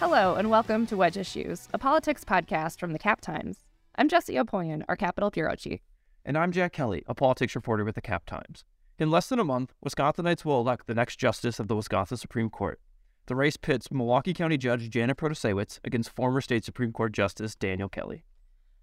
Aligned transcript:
Hello, 0.00 0.36
and 0.36 0.48
welcome 0.48 0.86
to 0.86 0.96
Wedge 0.96 1.16
Issues, 1.16 1.68
a 1.74 1.78
politics 1.78 2.22
podcast 2.22 2.78
from 2.78 2.92
the 2.92 3.00
Cap 3.00 3.20
Times. 3.20 3.64
I'm 3.96 4.08
Jessie 4.08 4.36
Opoien, 4.36 4.84
our 4.88 4.94
Capitol 4.94 5.28
Bureau 5.28 5.56
Chief. 5.56 5.80
And 6.24 6.38
I'm 6.38 6.52
Jack 6.52 6.72
Kelly, 6.72 7.02
a 7.08 7.16
politics 7.16 7.56
reporter 7.56 7.84
with 7.84 7.96
the 7.96 8.00
Cap 8.00 8.24
Times. 8.24 8.64
In 9.00 9.10
less 9.10 9.28
than 9.28 9.40
a 9.40 9.44
month, 9.44 9.74
Wisconsinites 9.84 10.44
will 10.44 10.60
elect 10.60 10.86
the 10.86 10.94
next 10.94 11.16
justice 11.16 11.58
of 11.58 11.66
the 11.66 11.74
Wisconsin 11.74 12.16
Supreme 12.16 12.48
Court. 12.48 12.80
The 13.26 13.34
race 13.34 13.56
pits 13.56 13.90
Milwaukee 13.90 14.32
County 14.32 14.56
Judge 14.56 14.88
Janet 14.88 15.16
Protasiewicz 15.16 15.80
against 15.82 16.14
former 16.14 16.40
state 16.40 16.64
Supreme 16.64 16.92
Court 16.92 17.10
Justice 17.10 17.56
Daniel 17.56 17.88
Kelly. 17.88 18.22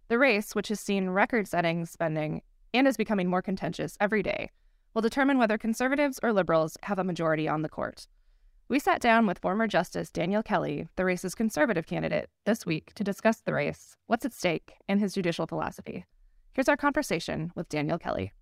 The 0.09 0.19
race, 0.19 0.53
which 0.53 0.67
has 0.67 0.81
seen 0.81 1.11
record 1.11 1.47
setting 1.47 1.85
spending 1.85 2.41
and 2.73 2.89
is 2.89 2.97
becoming 2.97 3.29
more 3.29 3.41
contentious 3.41 3.95
every 4.01 4.21
day, 4.21 4.51
will 4.93 5.01
determine 5.01 5.37
whether 5.37 5.57
conservatives 5.57 6.19
or 6.21 6.33
liberals 6.33 6.75
have 6.83 6.99
a 6.99 7.05
majority 7.05 7.47
on 7.47 7.61
the 7.61 7.69
court. 7.69 8.05
We 8.67 8.79
sat 8.79 8.99
down 8.99 9.27
with 9.27 9.37
former 9.37 9.67
Justice 9.67 10.09
Daniel 10.09 10.41
Kelly, 10.41 10.87
the 10.95 11.05
race's 11.05 11.35
conservative 11.35 11.85
candidate, 11.85 12.31
this 12.45 12.65
week 12.65 12.95
to 12.95 13.03
discuss 13.03 13.41
the 13.41 13.53
race, 13.53 13.95
what's 14.07 14.25
at 14.25 14.33
stake, 14.33 14.73
and 14.87 14.99
his 14.99 15.13
judicial 15.13 15.45
philosophy. 15.45 16.03
Here's 16.53 16.67
our 16.67 16.75
conversation 16.75 17.51
with 17.53 17.69
Daniel 17.69 17.99
Kelly. 17.99 18.33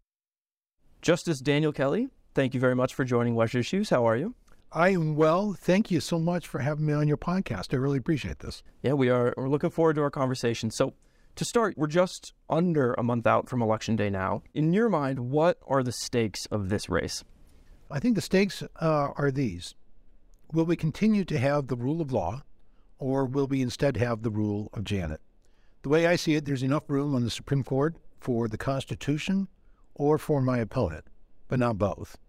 Justice 1.01 1.41
Daniel 1.41 1.73
Kelly, 1.73 2.07
thank 2.35 2.53
you 2.53 2.61
very 2.61 2.73
much 2.73 2.93
for 2.93 3.03
joining 3.03 3.35
Wedge 3.35 3.53
Issues. 3.53 3.89
How 3.89 4.07
are 4.07 4.15
you? 4.15 4.33
I 4.71 4.91
am 4.91 5.17
well. 5.17 5.57
Thank 5.59 5.91
you 5.91 5.99
so 5.99 6.17
much 6.17 6.47
for 6.47 6.59
having 6.59 6.85
me 6.85 6.93
on 6.93 7.09
your 7.09 7.17
podcast. 7.17 7.73
I 7.73 7.77
really 7.77 7.97
appreciate 7.97 8.39
this. 8.39 8.63
Yeah, 8.81 8.93
we 8.93 9.09
are. 9.09 9.33
We're 9.35 9.49
looking 9.49 9.71
forward 9.71 9.97
to 9.97 10.03
our 10.03 10.09
conversation. 10.09 10.71
So, 10.71 10.93
to 11.35 11.43
start, 11.43 11.73
we're 11.77 11.87
just 11.87 12.33
under 12.49 12.93
a 12.93 13.03
month 13.03 13.27
out 13.27 13.49
from 13.49 13.61
Election 13.61 13.97
Day 13.97 14.09
now. 14.09 14.41
In 14.53 14.71
your 14.71 14.87
mind, 14.87 15.19
what 15.19 15.57
are 15.67 15.83
the 15.83 15.91
stakes 15.91 16.45
of 16.45 16.69
this 16.69 16.87
race? 16.87 17.25
I 17.91 17.99
think 17.99 18.15
the 18.15 18.21
stakes 18.21 18.63
uh, 18.79 19.09
are 19.17 19.29
these 19.29 19.75
Will 20.53 20.65
we 20.65 20.75
continue 20.75 21.25
to 21.25 21.39
have 21.39 21.65
the 21.65 21.75
rule 21.75 21.99
of 21.99 22.11
law, 22.11 22.43
or 22.99 23.25
will 23.25 23.47
we 23.47 23.63
instead 23.63 23.97
have 23.97 24.21
the 24.21 24.29
rule 24.29 24.69
of 24.73 24.83
Janet? 24.83 25.19
The 25.81 25.89
way 25.89 26.05
I 26.05 26.15
see 26.15 26.35
it, 26.35 26.45
there's 26.45 26.61
enough 26.61 26.83
room 26.91 27.15
on 27.15 27.23
the 27.23 27.31
Supreme 27.31 27.63
Court 27.63 27.95
for 28.19 28.47
the 28.47 28.57
Constitution 28.57 29.47
or 29.95 30.19
for 30.19 30.41
my 30.41 30.59
opponent, 30.59 31.05
but 31.47 31.57
not 31.57 31.79
both. 31.79 32.19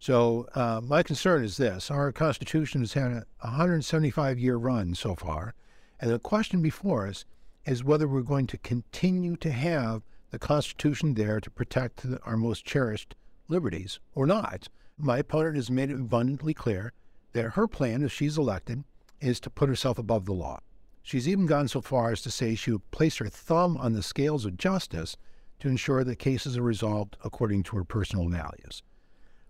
So 0.00 0.48
uh, 0.56 0.80
my 0.82 1.04
concern 1.04 1.44
is 1.44 1.56
this: 1.56 1.88
our 1.88 2.10
Constitution 2.10 2.80
has 2.80 2.94
had 2.94 3.12
a 3.12 3.26
175 3.42 4.40
year 4.40 4.56
run 4.56 4.96
so 4.96 5.14
far, 5.14 5.54
and 6.00 6.10
the 6.10 6.18
question 6.18 6.60
before 6.60 7.06
us 7.06 7.24
is 7.64 7.84
whether 7.84 8.08
we're 8.08 8.22
going 8.22 8.48
to 8.48 8.58
continue 8.58 9.36
to 9.36 9.52
have 9.52 10.02
the 10.32 10.38
Constitution 10.40 11.14
there 11.14 11.38
to 11.38 11.48
protect 11.48 12.04
our 12.24 12.36
most 12.36 12.64
cherished 12.64 13.14
liberties 13.46 14.00
or 14.16 14.26
not. 14.26 14.68
My 14.96 15.18
opponent 15.18 15.54
has 15.54 15.70
made 15.70 15.90
it 15.90 16.00
abundantly 16.00 16.54
clear 16.54 16.92
that 17.38 17.50
her 17.52 17.68
plan, 17.68 18.02
if 18.02 18.12
she's 18.12 18.36
elected, 18.36 18.82
is 19.20 19.38
to 19.40 19.50
put 19.50 19.68
herself 19.68 19.96
above 19.96 20.26
the 20.26 20.32
law. 20.32 20.58
She's 21.02 21.28
even 21.28 21.46
gone 21.46 21.68
so 21.68 21.80
far 21.80 22.10
as 22.10 22.20
to 22.22 22.30
say 22.30 22.54
she 22.54 22.72
would 22.72 22.90
place 22.90 23.18
her 23.18 23.28
thumb 23.28 23.76
on 23.76 23.92
the 23.92 24.02
scales 24.02 24.44
of 24.44 24.56
justice 24.56 25.16
to 25.60 25.68
ensure 25.68 26.02
that 26.02 26.16
cases 26.16 26.56
are 26.56 26.62
resolved 26.62 27.16
according 27.24 27.62
to 27.64 27.76
her 27.76 27.84
personal 27.84 28.28
values. 28.28 28.82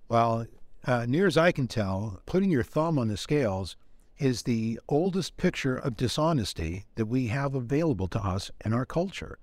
Well, 0.09 0.47
uh, 0.87 1.07
near 1.09 1.27
as 1.27 1.39
I 1.39 1.51
can 1.51 1.67
tell, 1.67 2.23
putting 2.27 2.51
your 2.51 2.63
thumb 2.63 2.99
on 2.99 3.09
the 3.09 3.17
scales 3.17 3.77
is 4.19 4.43
the 4.43 4.79
oldest 4.89 5.37
picture 5.37 5.77
of 5.77 5.97
dishonesty 5.97 6.85
that 6.97 7.07
we 7.07 7.29
have 7.29 7.55
available 7.55 8.09
to 8.09 8.21
us 8.21 8.51
in 8.65 8.73
our 8.73 8.87
culture. 8.87 9.39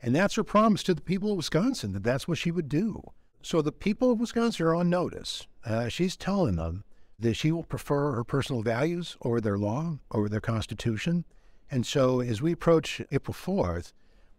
And 0.00 0.14
that's 0.14 0.36
her 0.36 0.44
promise 0.44 0.84
to 0.84 0.94
the 0.94 1.00
people 1.00 1.32
of 1.32 1.36
Wisconsin 1.36 1.92
that 1.92 2.04
that's 2.04 2.28
what 2.28 2.38
she 2.38 2.52
would 2.52 2.68
do. 2.68 3.02
So 3.42 3.60
the 3.60 3.72
people 3.72 4.12
of 4.12 4.20
Wisconsin 4.20 4.66
are 4.66 4.74
on 4.74 4.88
notice. 4.88 5.46
Uh, 5.64 5.88
she's 5.88 6.16
telling 6.16 6.56
them 6.56 6.84
that 7.18 7.34
she 7.34 7.50
will 7.50 7.64
prefer 7.64 8.12
her 8.12 8.24
personal 8.24 8.62
values 8.62 9.16
over 9.22 9.40
their 9.40 9.58
law, 9.58 9.98
over 10.12 10.28
their 10.28 10.40
constitution. 10.40 11.24
And 11.70 11.84
so 11.84 12.20
as 12.20 12.40
we 12.40 12.52
approach 12.52 13.02
April 13.10 13.34
4th, 13.34 13.92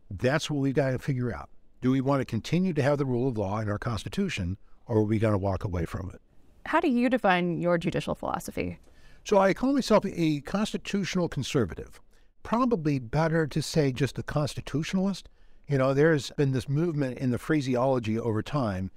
that's 0.10 0.50
what 0.50 0.60
we've 0.60 0.74
got 0.74 0.92
to 0.92 1.00
figure 1.00 1.34
out. 1.34 1.50
Do 1.82 1.92
we 1.92 2.02
want 2.02 2.22
to 2.22 2.26
continue 2.26 2.74
to 2.74 2.82
have 2.82 2.98
the 2.98 3.06
rule 3.06 3.28
of 3.28 3.38
law 3.38 3.60
in 3.60 3.70
our 3.70 3.78
constitution, 3.78 4.58
or 4.88 4.98
are 4.98 5.04
we 5.04 5.20
going 5.20 5.34
to 5.34 5.38
walk 5.38 5.64
away 5.64 5.86
from 5.86 6.10
it? 6.14 6.22
How 6.66 6.80
do 6.80 6.90
you 6.90 7.10
define 7.10 7.60
your 7.60 7.78
judicial 7.78 8.16
philosophy? 8.16 8.80
So 9.24 9.38
I 9.38 9.54
call 9.54 9.74
myself 9.74 10.06
a 10.06 10.42
constitutional 10.42 11.30
conservative. 11.30 12.00
Probably 12.44 13.00
better 13.00 13.46
to 13.48 13.62
say 13.62 13.92
just 13.92 14.18
a 14.18 14.24
constitutionalist. 14.24 15.30
You 15.68 15.78
know, 15.78 15.94
there's 15.94 16.32
been 16.32 16.52
this 16.52 16.70
movement 16.70 17.18
in 17.20 17.32
the 17.32 17.38
phraseology 17.38 18.18
over 18.18 18.42
time. 18.42 18.90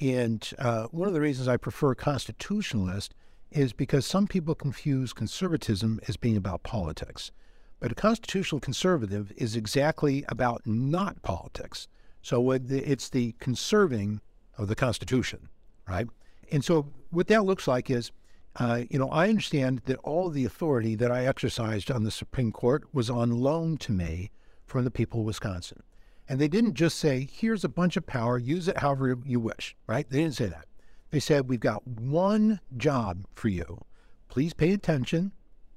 And 0.00 0.48
uh, 0.58 0.84
one 0.92 1.08
of 1.08 1.14
the 1.14 1.20
reasons 1.20 1.48
I 1.48 1.56
prefer 1.56 1.94
constitutionalist 1.94 3.14
is 3.50 3.72
because 3.72 4.06
some 4.06 4.26
people 4.26 4.54
confuse 4.54 5.12
conservatism 5.12 6.00
as 6.08 6.16
being 6.16 6.36
about 6.36 6.62
politics. 6.62 7.32
But 7.80 7.92
a 7.92 7.94
constitutional 7.94 8.60
conservative 8.60 9.32
is 9.36 9.56
exactly 9.56 10.24
about 10.28 10.66
not 10.66 11.22
politics. 11.22 11.88
So 12.22 12.50
it's 12.50 13.08
the 13.08 13.34
conserving 13.38 14.20
of 14.58 14.68
the 14.68 14.76
Constitution, 14.76 15.48
right? 15.88 16.06
And 16.52 16.64
so 16.64 16.92
what 17.10 17.28
that 17.28 17.44
looks 17.44 17.66
like 17.66 17.90
is, 17.90 18.12
uh, 18.56 18.82
you 18.90 18.98
know, 18.98 19.08
I 19.08 19.28
understand 19.28 19.82
that 19.86 19.96
all 19.98 20.28
the 20.28 20.44
authority 20.44 20.94
that 20.96 21.10
I 21.10 21.24
exercised 21.24 21.90
on 21.90 22.04
the 22.04 22.10
Supreme 22.10 22.52
Court 22.52 22.84
was 22.92 23.08
on 23.08 23.30
loan 23.30 23.78
to 23.78 23.92
me 23.92 24.30
from 24.66 24.84
the 24.84 24.90
people 24.90 25.20
of 25.20 25.26
Wisconsin. 25.26 25.82
And 26.28 26.38
they 26.38 26.48
didn't 26.48 26.74
just 26.74 26.98
say, 26.98 27.28
here's 27.30 27.64
a 27.64 27.68
bunch 27.68 27.96
of 27.96 28.06
power, 28.06 28.38
use 28.38 28.68
it 28.68 28.78
however 28.78 29.16
you 29.24 29.40
wish, 29.40 29.74
right? 29.86 30.08
They 30.08 30.18
didn't 30.18 30.36
say 30.36 30.46
that. 30.46 30.66
They 31.10 31.20
said, 31.20 31.48
We've 31.48 31.60
got 31.60 31.86
one 31.86 32.60
job 32.76 33.24
for 33.34 33.48
you. 33.48 33.80
Please 34.28 34.54
pay 34.54 34.72
attention, 34.72 35.32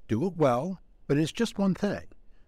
do 0.06 0.24
it 0.26 0.36
well, 0.36 0.80
but 1.06 1.18
it's 1.18 1.32
just 1.32 1.58
one 1.58 1.74
thing. 1.74 2.04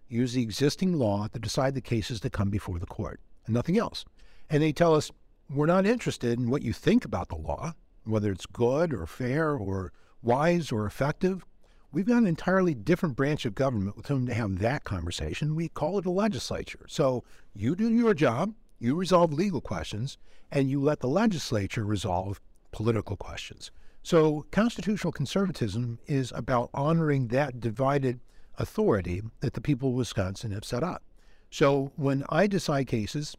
Use 0.07 0.33
the 0.33 0.41
existing 0.41 0.93
law 0.93 1.27
to 1.27 1.39
decide 1.39 1.75
the 1.75 1.81
cases 1.81 2.21
that 2.21 2.31
come 2.31 2.49
before 2.49 2.79
the 2.79 2.85
court 2.85 3.19
and 3.45 3.53
nothing 3.53 3.77
else. 3.77 4.05
And 4.49 4.63
they 4.63 4.71
tell 4.71 4.95
us, 4.95 5.11
We're 5.49 5.65
not 5.65 5.85
interested 5.85 6.39
in 6.39 6.49
what 6.49 6.61
you 6.61 6.71
think 6.71 7.03
about 7.03 7.27
the 7.27 7.35
law, 7.35 7.73
whether 8.05 8.31
it's 8.31 8.45
good 8.45 8.93
or 8.93 9.05
fair 9.05 9.53
or 9.55 9.91
wise 10.21 10.71
or 10.71 10.85
effective. 10.85 11.45
We've 11.91 12.07
got 12.07 12.17
an 12.17 12.27
entirely 12.27 12.73
different 12.73 13.15
branch 13.15 13.45
of 13.45 13.55
government 13.55 13.97
with 13.97 14.07
whom 14.07 14.27
to 14.27 14.33
have 14.33 14.59
that 14.59 14.83
conversation. 14.83 15.55
We 15.55 15.69
call 15.69 15.97
it 15.97 16.05
a 16.05 16.11
legislature. 16.11 16.85
So 16.87 17.23
you 17.53 17.75
do 17.75 17.89
your 17.89 18.13
job, 18.13 18.53
you 18.79 18.95
resolve 18.95 19.33
legal 19.33 19.61
questions, 19.61 20.17
and 20.51 20.69
you 20.69 20.81
let 20.81 20.99
the 20.99 21.07
legislature 21.07 21.85
resolve 21.85 22.39
political 22.77 23.17
questions. 23.17 23.71
So, 24.03 24.45
constitutional 24.51 25.11
conservatism 25.11 25.97
is 26.05 26.31
about 26.35 26.69
honoring 26.75 27.29
that 27.29 27.59
divided 27.59 28.19
authority 28.59 29.23
that 29.39 29.53
the 29.53 29.61
people 29.61 29.89
of 29.89 29.95
Wisconsin 29.95 30.51
have 30.51 30.63
set 30.63 30.83
up. 30.83 31.01
So, 31.49 31.91
when 31.95 32.23
I 32.29 32.45
decide 32.45 32.85
cases, 32.85 33.35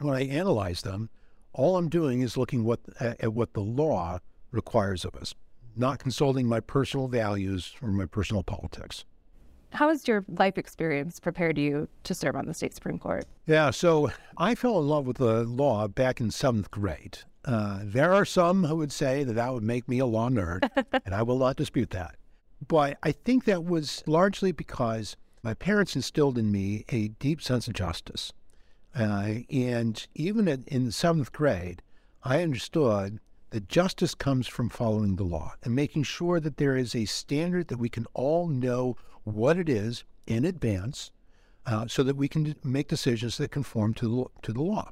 when 0.00 0.14
I 0.14 0.22
analyze 0.22 0.80
them, 0.80 1.10
all 1.52 1.76
I'm 1.76 1.90
doing 1.90 2.22
is 2.22 2.38
looking 2.38 2.64
what, 2.64 2.80
at 2.98 3.34
what 3.34 3.52
the 3.52 3.60
law 3.60 4.20
requires 4.52 5.04
of 5.04 5.14
us, 5.16 5.34
not 5.76 5.98
consulting 5.98 6.46
my 6.46 6.60
personal 6.60 7.08
values 7.08 7.74
or 7.82 7.88
my 7.88 8.06
personal 8.06 8.42
politics. 8.42 9.04
How 9.74 9.90
has 9.90 10.08
your 10.08 10.24
life 10.28 10.56
experience 10.56 11.20
prepared 11.20 11.58
you 11.58 11.88
to 12.04 12.14
serve 12.14 12.36
on 12.36 12.46
the 12.46 12.54
state 12.54 12.72
Supreme 12.72 12.98
Court? 12.98 13.26
Yeah, 13.46 13.70
so 13.70 14.10
I 14.38 14.54
fell 14.54 14.78
in 14.78 14.88
love 14.88 15.06
with 15.06 15.18
the 15.18 15.44
law 15.44 15.88
back 15.88 16.22
in 16.22 16.30
seventh 16.30 16.70
grade. 16.70 17.18
Uh, 17.48 17.80
there 17.82 18.12
are 18.12 18.26
some 18.26 18.64
who 18.64 18.76
would 18.76 18.92
say 18.92 19.24
that 19.24 19.32
that 19.32 19.54
would 19.54 19.62
make 19.62 19.88
me 19.88 19.98
a 19.98 20.04
law 20.06 20.28
nerd, 20.28 20.68
and 21.06 21.14
I 21.14 21.22
will 21.22 21.38
not 21.38 21.56
dispute 21.56 21.88
that. 21.90 22.16
But 22.66 22.98
I 23.02 23.12
think 23.12 23.46
that 23.46 23.64
was 23.64 24.02
largely 24.06 24.52
because 24.52 25.16
my 25.42 25.54
parents 25.54 25.96
instilled 25.96 26.36
in 26.36 26.52
me 26.52 26.84
a 26.90 27.08
deep 27.08 27.40
sense 27.40 27.66
of 27.66 27.72
justice. 27.72 28.34
Uh, 28.94 29.36
and 29.50 30.06
even 30.14 30.46
at, 30.46 30.68
in 30.68 30.84
the 30.84 30.92
seventh 30.92 31.32
grade, 31.32 31.80
I 32.22 32.42
understood 32.42 33.18
that 33.48 33.66
justice 33.66 34.14
comes 34.14 34.46
from 34.46 34.68
following 34.68 35.16
the 35.16 35.24
law 35.24 35.54
and 35.62 35.74
making 35.74 36.02
sure 36.02 36.40
that 36.40 36.58
there 36.58 36.76
is 36.76 36.94
a 36.94 37.06
standard 37.06 37.68
that 37.68 37.78
we 37.78 37.88
can 37.88 38.04
all 38.12 38.46
know 38.46 38.98
what 39.24 39.56
it 39.56 39.70
is 39.70 40.04
in 40.26 40.44
advance 40.44 41.12
uh, 41.64 41.86
so 41.86 42.02
that 42.02 42.16
we 42.16 42.28
can 42.28 42.56
make 42.62 42.88
decisions 42.88 43.38
that 43.38 43.50
conform 43.50 43.94
to 43.94 44.06
the, 44.06 44.42
to 44.42 44.52
the 44.52 44.62
law. 44.62 44.90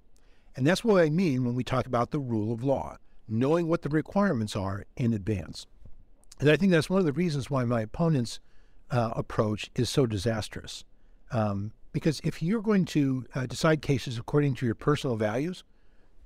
And 0.57 0.67
that's 0.67 0.83
what 0.83 1.03
I 1.03 1.11
mean 1.11 1.45
when 1.45 1.55
we 1.55 1.63
talk 1.63 1.87
about 1.87 2.11
the 2.11 2.19
rule 2.19 2.53
of 2.53 2.65
law, 2.65 2.97
knowing 3.29 3.69
what 3.69 3.83
the 3.83 3.91
requirements 3.91 4.57
are 4.57 4.87
in 4.97 5.13
advance. 5.13 5.67
And 6.41 6.51
I 6.51 6.57
think 6.57 6.73
that's 6.73 6.91
one 6.91 6.99
of 6.99 7.07
the 7.07 7.13
reasons 7.13 7.51
why 7.51 7.65
my 7.65 7.83
opponent's 7.83 8.41
uh, 8.91 9.11
approach 9.15 9.71
is 9.75 9.91
so 9.91 10.07
disastrous. 10.07 10.85
Um, 11.31 11.73
because 11.93 12.21
if 12.25 12.43
you're 12.43 12.63
going 12.63 12.85
to 12.87 13.27
uh, 13.35 13.47
decide 13.47 13.83
cases 13.83 14.19
according 14.19 14.55
to 14.57 14.67
your 14.67 14.75
personal 14.75 15.17
values, 15.17 15.63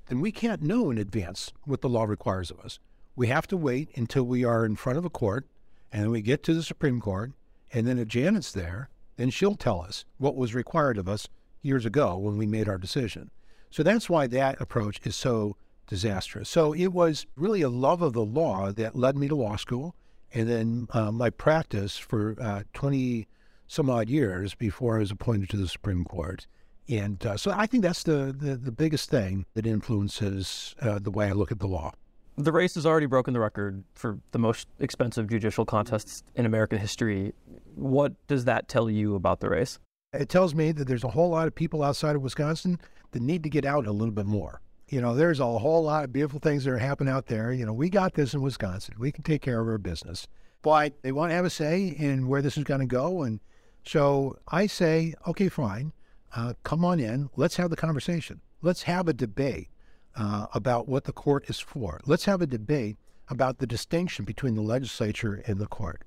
then 0.09 0.21
we 0.21 0.33
can't 0.33 0.62
know 0.62 0.91
in 0.91 0.99
advance 0.99 1.53
what 1.65 1.81
the 1.81 1.88
law 1.88 2.05
requires 2.05 2.50
of 2.50 2.61
us. 2.61 2.79
We 3.17 3.29
have 3.29 3.47
to 3.49 3.56
wait 3.56 3.91
until 3.97 4.25
we 4.25 4.44
are 4.44 4.65
in 4.65 4.76
front 4.76 4.99
of 4.99 5.05
a 5.05 5.11
court 5.11 5.47
and 5.93 6.11
we 6.11 6.23
get 6.23 6.43
to 6.44 6.55
the 6.55 6.62
Supreme 6.62 7.00
Court. 7.00 7.33
And 7.73 7.87
then 7.87 7.99
if 7.99 8.09
Janet's 8.09 8.53
there, 8.53 8.88
then 9.17 9.31
she'll 9.31 9.55
tell 9.55 9.81
us 9.81 10.05
what 10.19 10.37
was 10.37 10.55
required 10.55 10.99
of 10.99 11.09
us 11.09 11.29
years 11.62 11.85
ago 11.85 12.17
when 12.17 12.37
we 12.37 12.47
made 12.47 12.69
our 12.69 12.79
decision. 12.79 13.31
So 13.71 13.83
that's 13.83 14.11
why 14.11 14.27
that 14.29 14.61
approach 14.61 15.01
is 15.05 15.17
so 15.17 15.57
disastrous. 15.87 16.49
So 16.49 16.73
it 16.73 16.89
was 16.89 17.27
really 17.37 17.63
a 17.63 17.69
love 17.69 18.03
of 18.03 18.13
the 18.13 18.25
law 18.25 18.73
that 18.73 18.97
led 18.97 19.17
me 19.17 19.29
to 19.29 19.35
law 19.35 19.57
school. 19.57 19.95
And 20.33 20.49
then 20.49 20.87
uh, 20.91 21.11
my 21.11 21.31
practice 21.31 21.97
for 21.97 22.37
uh, 22.41 22.63
20 22.73 23.27
some 23.67 23.89
odd 23.89 24.09
years 24.09 24.55
before 24.55 24.97
I 24.97 25.01
was 25.01 25.13
appointed 25.13 25.49
to 25.51 25.57
the 25.57 25.69
Supreme 25.69 26.05
Court. 26.05 26.47
And 26.89 27.25
uh, 27.25 27.37
so 27.37 27.53
I 27.55 27.67
think 27.67 27.85
that's 27.85 28.03
the, 28.03 28.35
the, 28.37 28.57
the 28.57 28.73
biggest 28.73 29.11
thing 29.11 29.47
that 29.55 29.65
influences 29.65 30.75
uh, 30.81 30.99
the 30.99 31.11
way 31.11 31.29
I 31.29 31.33
look 31.33 31.53
at 31.53 31.61
the 31.61 31.69
law. 31.69 31.93
The 32.37 32.51
race 32.51 32.75
has 32.75 32.87
already 32.87 33.07
broken 33.07 33.33
the 33.35 33.41
record 33.41 33.85
for 33.95 34.19
the 34.33 34.39
most 34.39 34.67
expensive 34.81 35.29
judicial 35.29 35.65
contests 35.65 36.25
in 36.35 36.47
American 36.47 36.79
history. 36.79 37.33
What 37.77 38.15
does 38.27 38.45
that 38.47 38.67
tell 38.67 38.91
you 38.91 39.15
about 39.15 39.39
the 39.39 39.49
race? 39.51 39.79
It 40.13 40.29
tells 40.29 40.55
me 40.55 40.73
that 40.73 40.89
there's 40.89 41.05
a 41.05 41.09
whole 41.09 41.31
lot 41.31 41.47
of 41.47 41.55
people 41.55 41.85
outside 41.85 42.17
of 42.17 42.23
Wisconsin 42.23 42.81
that 43.12 43.23
need 43.23 43.43
to 43.43 43.49
get 43.49 43.65
out 43.65 43.87
a 43.87 43.93
little 43.93 44.15
bit 44.15 44.27
more. 44.27 44.61
You 44.89 45.01
know, 45.01 45.15
there's 45.15 45.41
a 45.41 45.47
whole 45.47 45.85
lot 45.85 46.05
of 46.05 46.12
beautiful 46.12 46.41
things 46.41 46.65
that 46.65 46.73
are 46.73 46.79
happening 46.79 47.12
out 47.12 47.27
there. 47.27 47.53
You 47.53 47.65
know, 47.65 47.73
we 47.73 47.91
got 47.91 48.15
this 48.15 48.35
in 48.35 48.43
Wisconsin. 48.43 48.97
We 48.99 49.12
can 49.12 49.23
take 49.23 49.43
care 49.43 49.61
of 49.61 49.69
our 49.69 49.79
business. 49.79 50.27
But 50.62 51.01
they 51.03 51.12
want 51.12 51.31
to 51.31 51.35
have 51.35 51.45
a 51.45 51.51
say 51.51 51.87
in 51.87 52.29
where 52.29 52.43
this 52.43 52.59
is 52.59 52.65
going 52.65 52.81
to 52.81 52.87
go. 52.87 53.23
And 53.23 53.41
so 53.85 54.37
I 54.49 54.67
say, 54.67 55.15
okay, 55.27 55.49
fine. 55.49 55.93
Uh, 56.35 56.55
come 56.65 56.85
on 56.85 57.01
in. 57.01 57.31
Let's 57.37 57.57
have 57.57 57.71
the 57.71 57.77
conversation. 57.77 58.41
Let's 58.62 58.83
have 58.83 59.09
a 59.09 59.12
debate 59.12 59.69
uh, 60.17 60.47
about 60.55 60.89
what 60.89 61.05
the 61.05 61.12
court 61.12 61.49
is 61.49 61.61
for. 61.61 62.01
Let's 62.05 62.25
have 62.25 62.43
a 62.43 62.47
debate 62.47 62.97
about 63.29 63.59
the 63.59 63.67
distinction 63.67 64.25
between 64.25 64.55
the 64.55 64.61
legislature 64.61 65.43
and 65.47 65.59
the 65.59 65.67
court. 65.67 66.03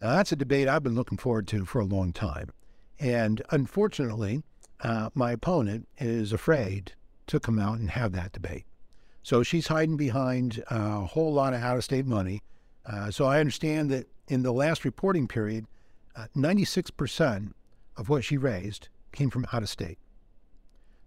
Now, 0.00 0.12
that's 0.12 0.32
a 0.32 0.36
debate 0.36 0.68
I've 0.68 0.82
been 0.82 0.94
looking 0.94 1.18
forward 1.18 1.46
to 1.48 1.64
for 1.64 1.80
a 1.80 1.84
long 1.84 2.12
time. 2.12 2.50
And 2.98 3.42
unfortunately, 3.50 4.42
uh, 4.82 5.10
my 5.14 5.32
opponent 5.32 5.88
is 5.98 6.32
afraid 6.32 6.92
to 7.26 7.40
come 7.40 7.58
out 7.58 7.78
and 7.78 7.90
have 7.90 8.12
that 8.12 8.32
debate. 8.32 8.64
So 9.22 9.42
she's 9.42 9.68
hiding 9.68 9.96
behind 9.96 10.62
a 10.70 11.00
whole 11.00 11.32
lot 11.32 11.54
of 11.54 11.62
out 11.62 11.76
of 11.76 11.84
state 11.84 12.06
money. 12.06 12.42
Uh, 12.86 13.10
so 13.10 13.26
I 13.26 13.38
understand 13.38 13.90
that 13.90 14.08
in 14.28 14.42
the 14.42 14.52
last 14.52 14.84
reporting 14.84 15.28
period, 15.28 15.66
uh, 16.16 16.26
96% 16.36 17.52
of 17.96 18.08
what 18.08 18.24
she 18.24 18.36
raised 18.36 18.88
came 19.12 19.30
from 19.30 19.46
out 19.52 19.62
of 19.62 19.68
state. 19.68 19.98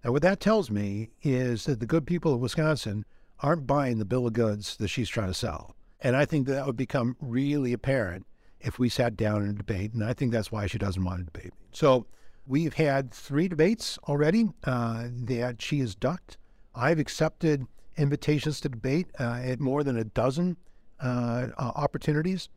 Now, 0.04 0.12
what 0.12 0.22
that 0.22 0.40
tells 0.40 0.70
me 0.70 1.12
is 1.22 1.66
that 1.66 1.80
the 1.80 1.86
good 1.86 2.06
people 2.06 2.34
of 2.34 2.42
Wisconsin 2.42 3.06
aren't 3.40 3.68
buying 3.68 3.98
the 3.98 4.06
bill 4.06 4.28
of 4.28 4.34
goods 4.34 4.78
that 4.78 4.90
she's 4.90 5.10
trying 5.10 5.28
to 5.28 5.34
sell. 5.34 5.76
And 6.02 6.16
I 6.16 6.26
think 6.26 6.48
that 6.48 6.66
would 6.66 6.78
become 6.78 7.16
really 7.22 7.74
apparent 7.74 8.26
if 8.60 8.78
we 8.78 8.90
sat 8.90 9.16
down 9.16 9.44
in 9.44 9.50
a 9.50 9.54
debate. 9.54 9.94
And 9.94 10.04
I 10.04 10.14
think 10.14 10.32
that's 10.32 10.52
why 10.52 10.68
she 10.68 10.78
doesn't 10.78 11.04
want 11.04 11.20
to 11.20 11.26
debate. 11.26 11.54
So 11.72 12.06
we've 12.46 12.74
had 12.74 13.12
three 13.12 13.48
debates 13.48 13.98
already 14.08 14.50
uh, 14.64 15.08
that 15.12 15.62
she 15.62 15.80
has 15.80 15.96
ducked. 15.96 16.38
I've 16.76 17.00
accepted 17.00 17.66
invitations 17.98 18.60
to 18.62 18.70
debate 18.70 19.08
uh, 19.20 19.40
at 19.44 19.60
more 19.60 19.84
than 19.84 19.98
a 19.98 20.04
dozen 20.04 20.58
uh, 21.02 21.48
uh 21.58 21.72
opportunities. 21.76 22.50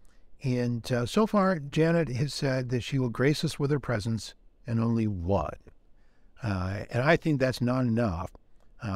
And 0.43 0.91
uh, 0.93 1.07
so 1.07 1.27
far, 1.27 1.59
Janet 1.59 2.09
has 2.09 2.33
said 2.35 2.69
that 2.71 2.83
she 2.83 2.99
will 2.99 3.09
grace 3.09 3.45
us 3.45 3.59
with 3.59 3.71
her 3.71 3.81
presence 3.81 4.35
and 4.67 4.81
only 4.81 5.07
one. 5.07 5.57
Uh, 6.43 6.85
and 6.91 7.03
I 7.03 7.17
think 7.17 7.41
that's 7.41 7.61
not 7.61 7.81
enough 7.83 8.31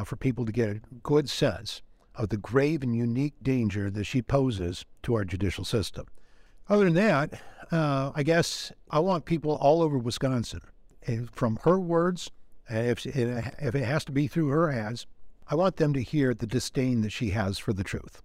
for 0.04 0.14
people 0.14 0.46
to 0.46 0.52
get 0.52 0.68
a 0.68 0.80
good 1.02 1.28
sense 1.28 1.82
of 2.14 2.28
the 2.28 2.36
grave 2.36 2.84
and 2.84 2.94
unique 2.94 3.34
danger 3.42 3.90
that 3.90 4.04
she 4.04 4.22
poses 4.22 4.84
to 5.02 5.14
our 5.14 5.24
judicial 5.24 5.64
system. 5.64 6.06
Other 6.68 6.84
than 6.84 6.94
that, 6.94 7.40
I 7.72 8.22
guess 8.22 8.70
I 8.88 9.00
want 9.00 9.24
people 9.24 9.56
all 9.56 9.82
over 9.82 9.98
Wisconsin, 9.98 10.60
from 11.32 11.58
her 11.64 11.78
words, 11.78 12.30
if, 12.68 13.04
if 13.06 13.74
it 13.74 13.84
has 13.84 14.04
to 14.04 14.12
be 14.12 14.26
through 14.26 14.48
her 14.48 14.70
ads, 14.70 15.06
I 15.48 15.54
want 15.56 15.76
them 15.76 15.92
to 15.94 16.02
hear 16.02 16.32
the 16.34 16.46
disdain 16.46 17.00
that 17.02 17.10
she 17.10 17.30
has 17.30 17.58
for 17.58 17.72
the 17.72 17.84
truth. 17.84 18.22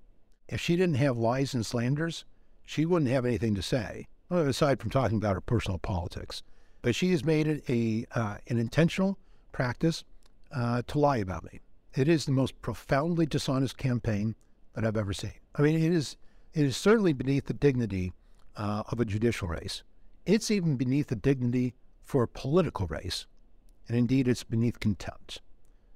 If 0.47 0.61
she 0.61 0.75
didn't 0.75 0.95
have 0.95 1.17
lies 1.17 1.53
and 1.55 1.65
slanders, 1.65 2.25
she 2.63 2.85
wouldn't 2.85 3.09
have 3.09 3.25
anything 3.25 3.55
to 3.55 3.61
say, 3.61 4.07
aside 4.29 4.79
from 4.79 4.91
talking 4.91 5.17
about 5.17 5.33
her 5.33 5.41
personal 5.41 5.79
politics. 5.79 6.43
But 6.81 6.93
she 6.93 7.11
has 7.11 7.25
made 7.25 7.47
it 7.47 7.63
a 7.67 8.05
uh, 8.13 8.37
an 8.47 8.59
intentional 8.59 9.17
practice 9.51 10.03
uh, 10.51 10.83
to 10.85 10.99
lie 10.99 11.17
about 11.17 11.43
me. 11.43 11.61
It 11.95 12.07
is 12.07 12.25
the 12.25 12.31
most 12.31 12.61
profoundly 12.61 13.25
dishonest 13.25 13.77
campaign 13.77 14.35
that 14.73 14.85
I've 14.85 14.97
ever 14.97 15.13
seen. 15.13 15.33
I 15.55 15.63
mean, 15.63 15.81
it 15.81 15.91
is 15.91 16.17
it 16.53 16.63
is 16.63 16.77
certainly 16.77 17.13
beneath 17.13 17.45
the 17.45 17.53
dignity 17.53 18.13
uh, 18.55 18.83
of 18.89 18.99
a 18.99 19.05
judicial 19.05 19.47
race. 19.47 19.81
It's 20.25 20.51
even 20.51 20.75
beneath 20.75 21.07
the 21.07 21.15
dignity 21.15 21.73
for 22.05 22.23
a 22.23 22.27
political 22.27 22.87
race. 22.87 23.25
And 23.87 23.97
indeed, 23.97 24.27
it's 24.27 24.43
beneath 24.43 24.79
contempt. 24.79 25.41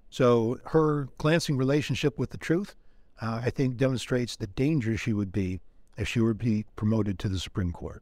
So 0.10 0.60
her 0.66 1.08
glancing 1.18 1.56
relationship 1.56 2.18
with 2.18 2.32
the 2.32 2.38
truth, 2.38 2.76
uh, 3.22 3.42
I 3.44 3.50
think, 3.52 3.78
demonstrates 3.78 4.36
the 4.36 4.48
danger 4.48 4.98
she 4.98 5.14
would 5.14 5.32
be 5.32 5.62
if 5.98 6.08
she 6.08 6.20
were 6.20 6.34
to 6.34 6.44
be 6.44 6.66
promoted 6.76 7.20
to 7.20 7.30
the 7.30 7.40
Supreme 7.40 7.72
Court. 7.72 8.02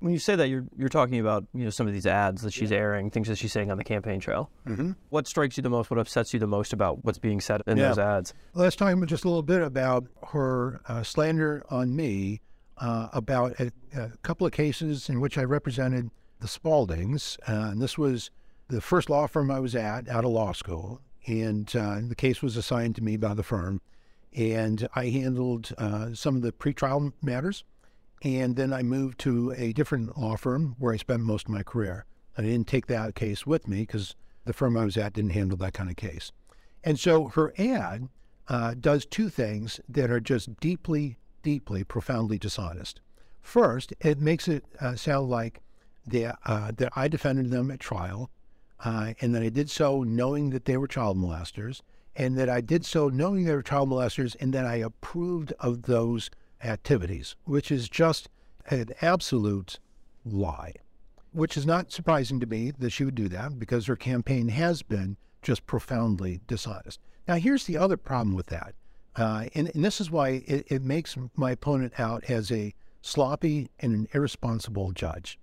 When 0.00 0.12
you 0.12 0.18
say 0.18 0.36
that, 0.36 0.48
you're 0.48 0.66
you're 0.76 0.90
talking 0.90 1.20
about 1.20 1.46
you 1.54 1.64
know 1.64 1.70
some 1.70 1.86
of 1.86 1.94
these 1.94 2.06
ads 2.06 2.42
that 2.42 2.52
she's 2.52 2.70
yeah. 2.70 2.78
airing, 2.78 3.10
things 3.10 3.28
that 3.28 3.38
she's 3.38 3.52
saying 3.52 3.70
on 3.70 3.78
the 3.78 3.84
campaign 3.84 4.20
trail. 4.20 4.50
Mm-hmm. 4.66 4.92
What 5.08 5.26
strikes 5.26 5.56
you 5.56 5.62
the 5.62 5.70
most? 5.70 5.90
What 5.90 5.98
upsets 5.98 6.34
you 6.34 6.38
the 6.38 6.46
most 6.46 6.74
about 6.74 7.02
what's 7.02 7.18
being 7.18 7.40
said 7.40 7.62
in 7.66 7.78
yeah. 7.78 7.88
those 7.88 7.98
ads? 7.98 8.34
Well, 8.52 8.64
let's 8.64 8.76
talk 8.76 8.94
just 9.06 9.24
a 9.24 9.28
little 9.28 9.42
bit 9.42 9.62
about 9.62 10.06
her 10.32 10.82
uh, 10.86 11.02
slander 11.02 11.64
on 11.70 11.96
me 11.96 12.42
uh, 12.78 13.08
about 13.14 13.58
a, 13.58 13.72
a, 13.94 14.10
couple 14.22 14.46
of 14.46 14.52
cases 14.52 15.08
in 15.08 15.20
which 15.20 15.38
I 15.38 15.44
represented 15.44 16.10
the 16.40 16.48
Spaldings, 16.48 17.38
Uh, 17.48 17.70
and 17.70 17.80
this 17.80 17.96
was 17.96 18.30
the 18.68 18.80
first 18.80 19.08
law 19.08 19.26
firm 19.26 19.50
I 19.50 19.60
was 19.60 19.74
at 19.74 20.08
out 20.08 20.24
of 20.24 20.30
law 20.30 20.52
school. 20.52 21.00
And 21.26 21.74
uh, 21.74 22.00
the 22.06 22.14
case 22.14 22.42
was 22.42 22.56
assigned 22.56 22.94
to 22.96 23.02
me 23.02 23.16
by 23.16 23.34
the 23.34 23.42
firm. 23.42 23.80
And 24.34 24.88
I 24.94 25.06
handled 25.06 25.72
uh, 25.78 26.14
some 26.14 26.36
of 26.36 26.42
the 26.42 26.52
pretrial 26.52 27.12
matters. 27.22 27.64
And 28.22 28.56
then 28.56 28.72
I 28.72 28.82
moved 28.82 29.18
to 29.20 29.52
a 29.56 29.72
different 29.72 30.16
law 30.16 30.36
firm 30.36 30.76
where 30.78 30.94
I 30.94 30.98
spent 30.98 31.22
most 31.22 31.46
of 31.46 31.52
my 31.52 31.62
career. 31.62 32.06
I 32.38 32.42
didn't 32.42 32.68
take 32.68 32.86
that 32.86 33.14
case 33.14 33.46
with 33.46 33.66
me 33.66 33.80
because 33.80 34.14
the 34.44 34.52
firm 34.52 34.76
I 34.76 34.84
was 34.84 34.96
at 34.96 35.14
didn't 35.14 35.30
handle 35.30 35.56
that 35.58 35.74
kind 35.74 35.90
of 35.90 35.96
case. 35.96 36.32
And 36.84 36.98
so 37.00 37.28
her 37.28 37.52
ad 37.58 38.08
uh, 38.48 38.74
does 38.78 39.04
two 39.04 39.28
things 39.28 39.80
that 39.88 40.10
are 40.10 40.20
just 40.20 40.60
deeply, 40.60 41.18
deeply, 41.42 41.82
profoundly 41.82 42.38
dishonest. 42.38 43.00
First, 43.42 43.92
it 44.00 44.20
makes 44.20 44.48
it 44.48 44.64
uh, 44.80 44.96
sound 44.96 45.28
like 45.28 45.60
that, 46.06 46.38
uh, 46.44 46.72
that 46.76 46.92
I 46.96 47.08
defended 47.08 47.50
them 47.50 47.70
at 47.70 47.80
trial, 47.80 48.30
uh, 48.84 49.14
and 49.20 49.34
that 49.34 49.42
I 49.42 49.48
did 49.48 49.70
so 49.70 50.02
knowing 50.02 50.50
that 50.50 50.64
they 50.64 50.76
were 50.76 50.86
child 50.86 51.16
molesters, 51.16 51.80
and 52.14 52.36
that 52.38 52.48
I 52.48 52.60
did 52.60 52.84
so 52.84 53.08
knowing 53.08 53.44
they 53.44 53.54
were 53.54 53.62
child 53.62 53.90
molesters, 53.90 54.36
and 54.40 54.52
that 54.52 54.64
I 54.64 54.76
approved 54.76 55.52
of 55.60 55.82
those 55.82 56.30
activities, 56.62 57.36
which 57.44 57.70
is 57.70 57.88
just 57.88 58.28
an 58.68 58.88
absolute 59.02 59.78
lie. 60.24 60.74
Which 61.32 61.56
is 61.56 61.66
not 61.66 61.92
surprising 61.92 62.40
to 62.40 62.46
me 62.46 62.72
that 62.78 62.90
she 62.90 63.04
would 63.04 63.14
do 63.14 63.28
that 63.28 63.58
because 63.58 63.86
her 63.86 63.96
campaign 63.96 64.48
has 64.48 64.82
been 64.82 65.16
just 65.42 65.66
profoundly 65.66 66.40
dishonest. 66.46 66.98
Now, 67.28 67.34
here's 67.34 67.66
the 67.66 67.76
other 67.76 67.96
problem 67.96 68.34
with 68.34 68.46
that. 68.46 68.74
Uh, 69.14 69.46
and, 69.54 69.70
and, 69.74 69.84
this 69.84 70.00
is 70.00 70.10
why 70.10 70.42
it, 70.46 70.66
it 70.68 70.82
makes 70.82 71.16
my 71.36 71.52
opponent 71.52 71.98
out 71.98 72.24
as 72.24 72.52
a 72.52 72.74
sloppy 73.00 73.68
and 73.80 73.94
an 73.94 74.08
irresponsible 74.12 74.92
judge. 74.92 75.38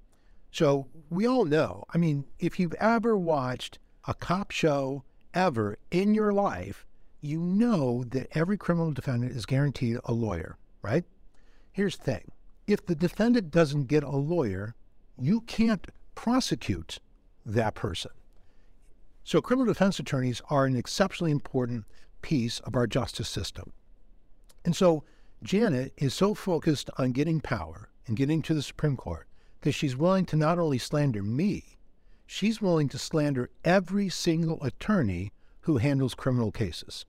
So 0.53 0.85
we 1.09 1.27
all 1.27 1.45
know, 1.45 1.83
I 1.95 1.97
mean, 1.97 2.25
if 2.37 2.59
you've 2.59 2.75
ever 2.75 3.17
watched 3.17 3.79
a 4.07 4.13
cop 4.13 4.51
show 4.51 5.03
ever 5.33 5.79
in 5.89 6.13
your 6.13 6.31
life, 6.31 6.85
you 7.21 7.39
know 7.39 8.03
that 8.09 8.27
every 8.37 8.55
criminal 8.55 8.91
defendant 8.91 9.31
is 9.31 9.47
guaranteed 9.47 9.97
a 10.05 10.13
lawyer, 10.13 10.59
right? 10.83 11.05
Here's 11.71 11.97
the 11.97 12.03
thing 12.03 12.31
if 12.67 12.85
the 12.85 12.93
defendant 12.93 13.49
doesn't 13.49 13.87
get 13.87 14.03
a 14.03 14.11
lawyer, 14.11 14.75
you 15.17 15.41
can't 15.41 15.87
prosecute 16.13 16.99
that 17.43 17.73
person. 17.73 18.11
So, 19.23 19.41
criminal 19.41 19.73
defense 19.73 19.97
attorneys 19.97 20.41
are 20.51 20.65
an 20.65 20.75
exceptionally 20.75 21.31
important 21.31 21.85
piece 22.21 22.59
of 22.59 22.75
our 22.75 22.85
justice 22.85 23.27
system. 23.27 23.73
And 24.63 24.75
so 24.75 25.03
Janet 25.41 25.93
is 25.97 26.13
so 26.13 26.35
focused 26.35 26.91
on 26.99 27.11
getting 27.11 27.41
power 27.41 27.89
and 28.05 28.15
getting 28.15 28.43
to 28.43 28.53
the 28.53 28.61
Supreme 28.61 28.95
Court 28.95 29.27
that 29.63 29.71
she's 29.71 29.97
willing 29.97 30.25
to 30.27 30.35
not 30.35 30.59
only 30.59 30.77
slander 30.77 31.23
me, 31.23 31.77
she's 32.25 32.61
willing 32.61 32.87
to 32.89 32.97
slander 32.97 33.49
every 33.65 34.07
single 34.09 34.61
attorney 34.63 35.31
who 35.61 35.77
handles 35.77 36.13
criminal 36.13 36.51
cases. 36.51 37.05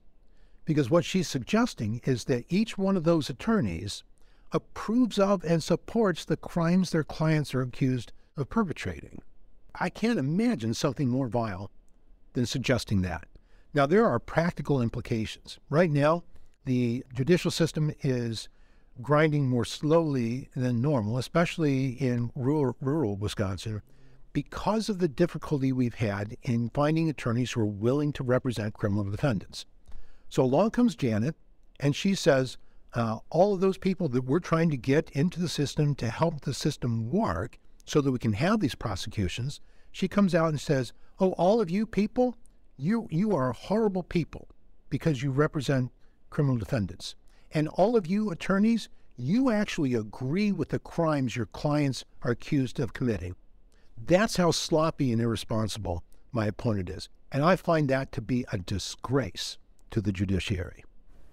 Because 0.65 0.89
what 0.89 1.05
she's 1.05 1.27
suggesting 1.27 2.01
is 2.05 2.25
that 2.25 2.45
each 2.49 2.77
one 2.77 2.97
of 2.97 3.03
those 3.03 3.29
attorneys 3.29 4.03
approves 4.51 5.19
of 5.19 5.43
and 5.43 5.61
supports 5.61 6.25
the 6.25 6.37
crimes 6.37 6.89
their 6.89 7.03
clients 7.03 7.53
are 7.53 7.61
accused 7.61 8.11
of 8.37 8.49
perpetrating. 8.49 9.21
I 9.75 9.89
can't 9.89 10.17
imagine 10.17 10.73
something 10.73 11.09
more 11.09 11.27
vile 11.27 11.69
than 12.33 12.45
suggesting 12.45 13.01
that. 13.01 13.27
Now, 13.73 13.85
there 13.85 14.05
are 14.05 14.19
practical 14.19 14.81
implications. 14.81 15.59
Right 15.69 15.91
now, 15.91 16.23
the 16.63 17.03
judicial 17.13 17.51
system 17.51 17.93
is 18.01 18.47
grinding 19.01 19.47
more 19.47 19.65
slowly 19.65 20.49
than 20.55 20.81
normal, 20.81 21.17
especially 21.17 21.89
in 21.89 22.31
rural, 22.35 22.75
rural 22.79 23.15
Wisconsin, 23.15 23.81
because 24.33 24.89
of 24.89 24.99
the 24.99 25.07
difficulty 25.07 25.71
we've 25.71 25.95
had 25.95 26.37
in 26.43 26.69
finding 26.73 27.09
attorneys 27.09 27.51
who 27.51 27.61
are 27.61 27.65
willing 27.65 28.11
to 28.13 28.23
represent 28.23 28.73
criminal 28.73 29.03
defendants. 29.03 29.65
So 30.29 30.43
along 30.43 30.71
comes 30.71 30.95
Janet, 30.95 31.35
and 31.79 31.95
she 31.95 32.15
says, 32.15 32.57
uh, 32.93 33.19
all 33.29 33.53
of 33.53 33.59
those 33.59 33.77
people 33.77 34.07
that 34.09 34.23
we're 34.23 34.39
trying 34.39 34.69
to 34.69 34.77
get 34.77 35.09
into 35.11 35.39
the 35.39 35.49
system 35.49 35.95
to 35.95 36.09
help 36.09 36.41
the 36.41 36.53
system 36.53 37.09
work 37.09 37.59
so 37.85 38.01
that 38.01 38.11
we 38.11 38.19
can 38.19 38.33
have 38.33 38.59
these 38.59 38.75
prosecutions, 38.75 39.59
she 39.91 40.07
comes 40.07 40.33
out 40.33 40.49
and 40.49 40.59
says, 40.59 40.93
"Oh, 41.19 41.33
all 41.33 41.61
of 41.61 41.69
you 41.69 41.85
people, 41.85 42.35
you 42.77 43.07
you 43.11 43.35
are 43.35 43.51
horrible 43.51 44.03
people 44.03 44.47
because 44.89 45.21
you 45.21 45.31
represent 45.31 45.91
criminal 46.29 46.57
defendants. 46.57 47.15
And 47.55 47.69
all 47.69 47.95
of 47.95 48.05
you 48.05 48.31
attorneys, 48.31 48.89
you 49.15 49.49
actually 49.49 49.93
agree 49.93 50.51
with 50.51 50.69
the 50.69 50.79
crimes 50.79 51.37
your 51.37 51.45
clients 51.45 52.03
are 52.21 52.31
accused 52.31 52.81
of 52.81 52.91
committing. 52.91 53.37
That's 53.97 54.35
how 54.35 54.51
sloppy 54.51 55.13
and 55.13 55.21
irresponsible 55.21 56.03
my 56.33 56.47
opponent 56.47 56.89
is. 56.89 57.07
And 57.31 57.45
I 57.45 57.55
find 57.55 57.89
that 57.89 58.11
to 58.11 58.21
be 58.21 58.45
a 58.51 58.57
disgrace 58.57 59.57
to 59.91 60.01
the 60.01 60.11
judiciary. 60.11 60.83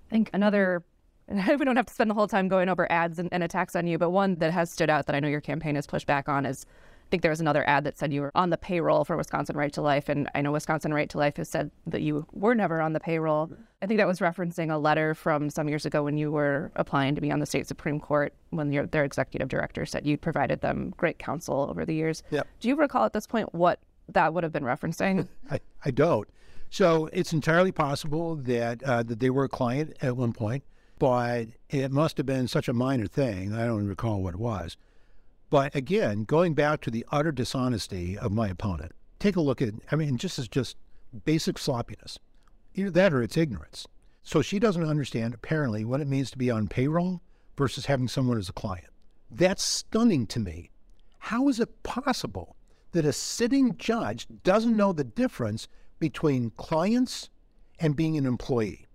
I 0.09 0.11
think 0.11 0.31
another, 0.33 0.85
we 1.29 1.65
don't 1.65 1.75
have 1.75 1.87
to 1.87 1.93
spend 1.93 2.09
the 2.09 2.15
whole 2.15 2.29
time 2.29 2.47
going 2.47 2.69
over 2.69 2.91
ads 2.91 3.19
and, 3.19 3.29
and 3.33 3.43
attacks 3.43 3.75
on 3.75 3.89
you, 3.89 3.99
but 3.99 4.11
one 4.11 4.37
that 4.37 4.53
has 4.53 4.71
stood 4.71 4.91
out 4.91 5.07
that 5.07 5.17
I 5.17 5.19
know 5.19 5.27
your 5.27 5.41
campaign 5.41 5.75
has 5.75 5.89
pushed 5.89 6.07
back 6.07 6.29
on 6.29 6.47
is 6.47 6.67
think 7.13 7.21
there 7.21 7.31
was 7.31 7.43
another 7.43 7.63
ad 7.69 7.85
that 7.85 7.99
said 7.99 8.11
you 8.11 8.23
were 8.23 8.33
on 8.35 8.49
the 8.49 8.57
payroll 8.57 9.05
for 9.05 9.19
Wisconsin 9.19 9.55
Right 9.55 9.71
to 9.75 9.83
Life. 9.83 10.09
And 10.09 10.31
I 10.35 10.41
know 10.41 10.51
Wisconsin 10.51 10.95
Right 10.95 11.11
to 11.11 11.19
Life 11.19 11.37
has 11.37 11.47
said 11.47 11.71
that 11.87 12.01
you 12.01 12.27
were 12.33 12.55
never 12.55 12.81
on 12.81 12.95
the 12.95 13.01
payroll. 13.01 13.51
I 13.83 13.87
think 13.87 13.99
that 13.99 14.07
was 14.07 14.21
referencing 14.21 14.73
a 14.73 14.79
letter 14.79 15.15
from 15.15 15.51
some 15.51 15.69
years 15.69 15.85
ago 15.85 16.03
when 16.03 16.17
you 16.17 16.33
were 16.33 16.73
applying 16.75 17.15
to 17.15 17.21
be 17.21 17.31
on 17.31 17.39
the 17.39 17.45
state 17.45 17.67
Supreme 17.67 18.01
Court 18.01 18.33
when 18.49 18.71
their 18.71 19.05
executive 19.05 19.51
director 19.51 19.85
said 19.85 20.07
you 20.07 20.17
provided 20.17 20.63
them 20.63 20.95
great 20.97 21.19
counsel 21.19 21.67
over 21.69 21.85
the 21.85 21.95
years. 21.95 22.23
Yep. 22.31 22.49
Do 22.61 22.69
you 22.69 22.77
recall 22.77 23.05
at 23.05 23.13
this 23.13 23.27
point 23.27 23.55
what 23.55 23.79
that 24.09 24.33
would 24.33 24.43
have 24.43 24.53
been 24.53 24.65
referencing? 24.65 25.29
I, 25.51 25.61
I 25.85 25.91
don't. 25.91 26.27
So 26.71 27.11
it's 27.13 27.35
entirely 27.35 27.73
possible 27.73 28.37
that 28.37 28.83
uh, 28.85 29.03
that 29.03 29.21
they 29.21 29.29
were 29.29 29.45
a 29.45 29.51
client 29.51 29.99
at 30.01 30.17
one 30.17 30.33
point, 30.33 30.65
but 30.99 31.49
it 31.69 31.93
must 31.93 32.17
have 32.17 32.25
been 32.25 32.49
such 32.49 32.69
a 32.69 32.73
minor 32.73 33.07
thing. 33.07 33.53
I 33.53 33.67
don't 33.67 33.87
recall 33.87 34.23
what 34.23 34.33
it 34.33 34.41
was. 34.41 34.79
But 35.53 35.77
again, 35.77 36.25
going 36.25 36.55
back 36.55 36.81
to 36.81 36.91
the 36.91 37.05
utter 37.13 37.31
dishonesty 37.31 38.17
of 38.17 38.33
my 38.33 38.49
opponent, 38.49 38.93
take 39.19 39.37
a 39.37 39.43
look 39.43 39.61
at, 39.61 39.75
I 39.91 39.97
mean, 39.97 40.17
just 40.17 40.39
as 40.39 40.49
just 40.49 40.79
basic 41.27 41.59
sloppiness. 41.59 42.19
Either 42.75 42.89
that 42.93 43.13
or 43.13 43.23
it's 43.23 43.37
ignorance. 43.37 43.87
So 44.23 44.41
she 44.41 44.59
doesn't 44.59 44.83
understand, 44.83 45.35
apparently, 45.35 45.85
what 45.85 46.01
it 46.01 46.09
means 46.09 46.31
to 46.31 46.39
be 46.39 46.51
on 46.51 46.69
payroll 46.69 47.21
versus 47.55 47.85
having 47.85 48.09
someone 48.09 48.39
as 48.39 48.49
a 48.49 48.55
client. 48.55 48.87
That's 49.31 49.63
stunning 49.63 50.27
to 50.29 50.41
me. 50.41 50.71
How 51.19 51.49
is 51.49 51.61
it 51.61 51.83
possible 51.83 52.57
that 52.93 53.05
a 53.05 53.13
sitting 53.13 53.77
judge 53.77 54.27
doesn't 54.45 54.75
know 54.75 54.95
the 54.95 55.05
difference 55.05 55.69
between 55.99 56.53
clients 56.57 57.29
and 57.79 57.95
being 57.95 58.17
an 58.17 58.25
employee? 58.25 58.87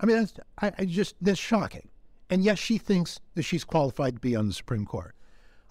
I 0.00 0.06
mean, 0.06 0.16
that's 0.16 0.34
I, 0.58 0.72
I 0.80 0.84
just 0.84 1.14
that's 1.20 1.38
shocking. 1.38 1.90
And 2.28 2.42
yes, 2.42 2.58
she 2.58 2.76
thinks 2.76 3.20
that 3.36 3.44
she's 3.44 3.62
qualified 3.62 4.16
to 4.16 4.20
be 4.20 4.34
on 4.34 4.48
the 4.48 4.52
Supreme 4.52 4.84
Court. 4.84 5.15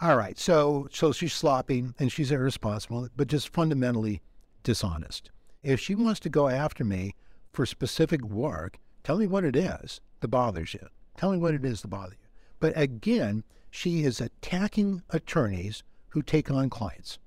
All 0.01 0.17
right, 0.17 0.37
so 0.37 0.87
so 0.91 1.13
she's 1.13 1.33
sloppy 1.33 1.85
and 1.99 2.11
she's 2.11 2.31
irresponsible, 2.31 3.07
but 3.15 3.27
just 3.27 3.49
fundamentally 3.49 4.21
dishonest. 4.63 5.31
If 5.63 5.79
she 5.79 5.95
wants 5.95 6.19
to 6.21 6.29
go 6.29 6.49
after 6.49 6.83
me 6.83 7.15
for 7.53 7.65
specific 7.65 8.21
work, 8.21 8.77
tell 9.03 9.17
me 9.17 9.25
what 9.25 9.45
it 9.45 9.55
is 9.55 10.01
that 10.19 10.27
bothers 10.27 10.73
you. 10.73 10.85
Tell 11.17 11.31
me 11.31 11.37
what 11.37 11.53
it 11.53 11.63
is 11.63 11.81
that 11.81 11.87
bothers 11.87 12.17
you. 12.19 12.27
But 12.59 12.73
again, 12.75 13.43
she 13.71 14.03
is 14.03 14.19
attacking 14.19 15.01
attorneys 15.11 15.83
who 16.09 16.21
take 16.21 16.51
on 16.51 16.69
clients. 16.69 17.17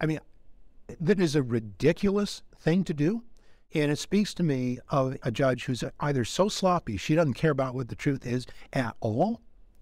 I 0.00 0.06
mean, 0.06 0.20
that 1.00 1.20
is 1.20 1.34
a 1.34 1.42
ridiculous 1.42 2.42
thing 2.58 2.84
to 2.84 2.94
do. 2.94 3.24
And 3.74 3.90
it 3.90 3.98
speaks 3.98 4.34
to 4.34 4.42
me 4.42 4.78
of 4.88 5.16
a 5.22 5.30
judge 5.30 5.64
who's 5.64 5.84
either 6.00 6.24
so 6.24 6.48
sloppy 6.48 6.96
she 6.96 7.14
doesn't 7.14 7.34
care 7.34 7.52
about 7.52 7.74
what 7.74 7.88
the 7.88 7.94
truth 7.94 8.26
is 8.26 8.46
at 8.72 8.96
all, 9.00 9.40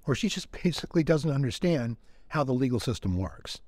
or 0.08 0.14
she 0.14 0.28
just 0.28 0.50
basically 0.50 1.04
doesn't 1.04 1.30
understand 1.30 1.96
how 2.28 2.42
the 2.42 2.52
legal 2.52 2.80
system 2.80 3.16
works. 3.16 3.60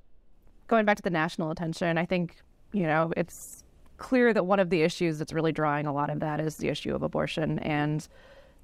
Going 0.67 0.87
back 0.87 0.97
to 0.97 1.03
the 1.03 1.11
national 1.11 1.51
attention, 1.51 1.99
I 1.99 2.07
think, 2.07 2.37
you 2.73 2.85
know, 2.85 3.13
it's 3.17 3.63
clear 3.99 4.33
that 4.33 4.47
one 4.47 4.59
of 4.59 4.71
the 4.71 4.83
issues 4.83 5.19
that's 5.19 5.33
really 5.33 5.53
drawing 5.53 5.87
a 5.87 5.93
lot 5.93 6.09
of 6.09 6.21
that 6.21 6.41
is 6.41 6.57
the 6.57 6.69
issue 6.69 6.95
of 6.95 7.03
abortion. 7.03 7.59
And 7.59 8.07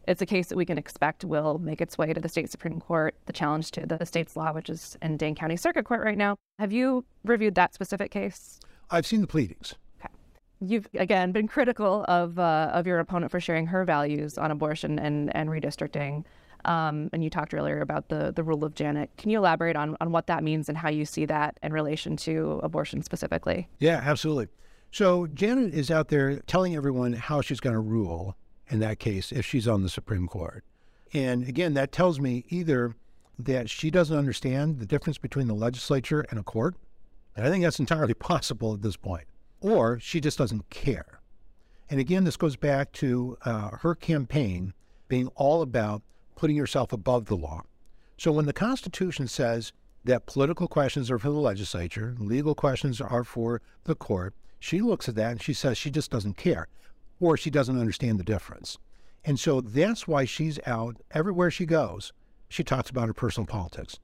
it's 0.09 0.23
a 0.23 0.26
case 0.26 0.49
that 0.49 0.56
we 0.56 0.64
can 0.64 0.78
expect 0.78 1.25
will 1.25 1.59
make 1.59 1.80
its 1.80 1.99
way 1.99 2.12
to 2.14 2.21
the 2.21 2.28
state 2.28 2.50
Supreme 2.50 2.80
Court, 2.80 3.14
the 3.26 3.33
challenge 3.33 3.71
to 3.73 3.87
the 3.87 4.06
state's 4.06 4.37
law, 4.37 4.52
which 4.52 4.71
is 4.71 4.97
in 5.02 5.18
Dane 5.18 5.35
County 5.35 5.56
Circuit 5.56 5.85
Court 5.85 6.02
right 6.02 6.16
now. 6.16 6.37
Have 6.59 6.73
you 6.73 7.04
reviewed 7.25 7.56
that 7.56 7.75
specific 7.75 8.11
case? 8.11 8.59
I've 8.90 9.06
seen 9.06 9.21
the 9.21 9.26
pleadings. 9.26 9.75
Okay. 10.00 10.14
You've 10.61 10.88
again 10.95 11.33
been 11.33 11.49
critical 11.49 12.04
of 12.09 12.38
uh, 12.38 12.71
of 12.73 12.87
your 12.87 13.00
opponent 13.00 13.33
for 13.33 13.40
sharing 13.40 13.66
her 13.66 13.85
values 13.85 14.38
on 14.38 14.50
abortion 14.50 14.99
and, 14.99 15.35
and 15.37 15.50
redistricting. 15.50 16.25
Um, 16.66 17.08
and 17.12 17.23
you 17.25 17.30
talked 17.30 17.54
earlier 17.54 17.80
about 17.80 18.08
the 18.08 18.32
the 18.35 18.42
rule 18.42 18.64
of 18.64 18.75
Janet. 18.75 19.11
Can 19.16 19.30
you 19.30 19.38
elaborate 19.38 19.76
on 19.76 19.96
on 20.00 20.12
what 20.12 20.26
that 20.26 20.42
means 20.44 20.68
and 20.68 20.76
how 20.76 20.90
you 20.90 21.04
see 21.04 21.25
that 21.26 21.58
in 21.62 21.73
relation 21.73 22.16
to 22.18 22.61
abortion 22.62 23.02
specifically? 23.02 23.68
Yeah, 23.78 24.02
absolutely. 24.04 24.49
So 24.90 25.26
Janet 25.28 25.75
is 25.75 25.90
out 25.90 26.08
there 26.08 26.40
telling 26.40 26.75
everyone 26.75 27.12
how 27.14 27.40
she's 27.40 27.61
going 27.61 27.75
to 27.75 27.80
rule 27.80 28.37
in 28.68 28.80
that 28.80 28.99
case 28.99 29.32
if 29.32 29.46
she's 29.46 29.68
on 29.68 29.82
the 29.82 29.88
Supreme 29.88 30.26
Court. 30.26 30.64
And 31.12 31.49
again, 31.49 31.75
that 31.75 31.92
tells 31.92 32.18
me 32.18 32.44
either 32.49 32.94
that 33.38 33.70
she 33.70 33.90
doesn't 33.90 34.16
understand 34.16 34.78
the 34.78 34.87
difference 34.87 35.18
between 35.18 35.46
the 35.46 35.54
legislature 35.54 36.25
and 36.30 36.38
a 36.38 36.42
court, 36.42 36.75
and 37.37 37.46
I 37.46 37.50
think 37.50 37.62
that's 37.62 37.78
entirely 37.78 38.14
possible 38.32 38.75
at 38.75 38.82
this 38.82 38.96
point, 38.96 39.25
or 39.61 40.00
she 40.00 40.20
just 40.20 40.38
doesn't 40.38 40.68
care. 40.70 41.20
And 41.88 42.00
again, 42.00 42.25
this 42.25 42.37
goes 42.37 42.56
back 42.56 42.92
to 42.92 43.37
uh, 43.44 43.70
her 43.82 43.94
campaign 43.94 44.73
being 45.08 45.28
all 45.37 45.62
about 45.62 46.02
putting 46.37 46.57
yourself 46.57 46.93
above 46.93 47.26
the 47.26 47.37
law. 47.37 47.62
So 48.16 48.31
when 48.31 48.47
the 48.47 48.52
Constitution 48.52 49.26
says 49.26 49.73
that 50.05 50.26
political 50.26 50.69
questions 50.69 51.11
are 51.11 51.19
for 51.19 51.31
the 51.31 51.35
legislature, 51.35 52.14
legal 52.19 52.55
questions 52.55 53.00
are 53.00 53.25
for 53.25 53.61
the 53.85 53.97
court, 53.97 54.35
she 54.61 54.81
looks 54.81 55.09
at 55.09 55.16
that 55.16 55.33
and 55.33 55.43
she 55.43 55.52
says 55.52 55.76
she 55.76 55.90
just 55.90 56.11
doesn't 56.11 56.37
care 56.37 56.69
or 57.19 57.37
she 57.37 57.50
doesn't 57.50 57.78
understand 57.78 58.19
the 58.19 58.25
difference. 58.25 58.78
And 59.25 59.40
so 59.40 59.61
that's 59.61 60.07
why 60.07 60.25
she's 60.25 60.61
out 60.66 60.97
everywhere 61.11 61.50
she 61.50 61.66
goes. 61.66 62.12
She 62.49 62.62
talks 62.62 62.90
about 62.90 63.09
her 63.09 63.14
personal 63.14 63.47
politics. 63.47 63.99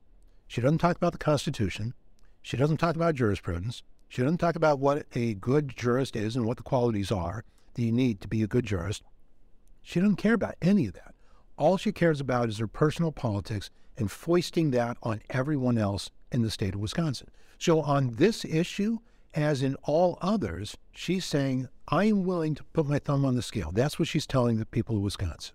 She 0.48 0.60
doesn't 0.60 0.78
talk 0.78 0.96
about 0.96 1.12
the 1.12 1.18
Constitution. 1.18 1.94
She 2.42 2.56
doesn't 2.56 2.78
talk 2.78 2.96
about 2.96 3.14
jurisprudence. 3.14 3.82
She 4.08 4.20
doesn't 4.20 4.38
talk 4.38 4.56
about 4.56 4.80
what 4.80 5.06
a 5.14 5.34
good 5.34 5.74
jurist 5.76 6.16
is 6.16 6.36
and 6.36 6.44
what 6.44 6.56
the 6.56 6.62
qualities 6.62 7.12
are 7.12 7.44
that 7.74 7.82
you 7.82 7.92
need 7.92 8.20
to 8.20 8.28
be 8.28 8.42
a 8.42 8.48
good 8.48 8.66
jurist. 8.66 9.02
She 9.80 10.00
doesn't 10.00 10.16
care 10.16 10.34
about 10.34 10.56
any 10.60 10.86
of 10.86 10.94
that. 10.94 11.11
All 11.62 11.76
she 11.76 11.92
cares 11.92 12.20
about 12.20 12.48
is 12.48 12.58
her 12.58 12.66
personal 12.66 13.12
politics 13.12 13.70
and 13.96 14.10
foisting 14.10 14.72
that 14.72 14.96
on 15.00 15.22
everyone 15.30 15.78
else 15.78 16.10
in 16.32 16.42
the 16.42 16.50
state 16.50 16.74
of 16.74 16.80
Wisconsin. 16.80 17.28
So, 17.56 17.82
on 17.82 18.14
this 18.14 18.44
issue, 18.44 18.98
as 19.32 19.62
in 19.62 19.76
all 19.84 20.18
others, 20.20 20.76
she's 20.90 21.24
saying, 21.24 21.68
I 21.86 22.06
am 22.06 22.24
willing 22.24 22.56
to 22.56 22.64
put 22.64 22.88
my 22.88 22.98
thumb 22.98 23.24
on 23.24 23.36
the 23.36 23.42
scale. 23.42 23.70
That's 23.70 23.96
what 23.96 24.08
she's 24.08 24.26
telling 24.26 24.56
the 24.56 24.66
people 24.66 24.96
of 24.96 25.02
Wisconsin. 25.02 25.54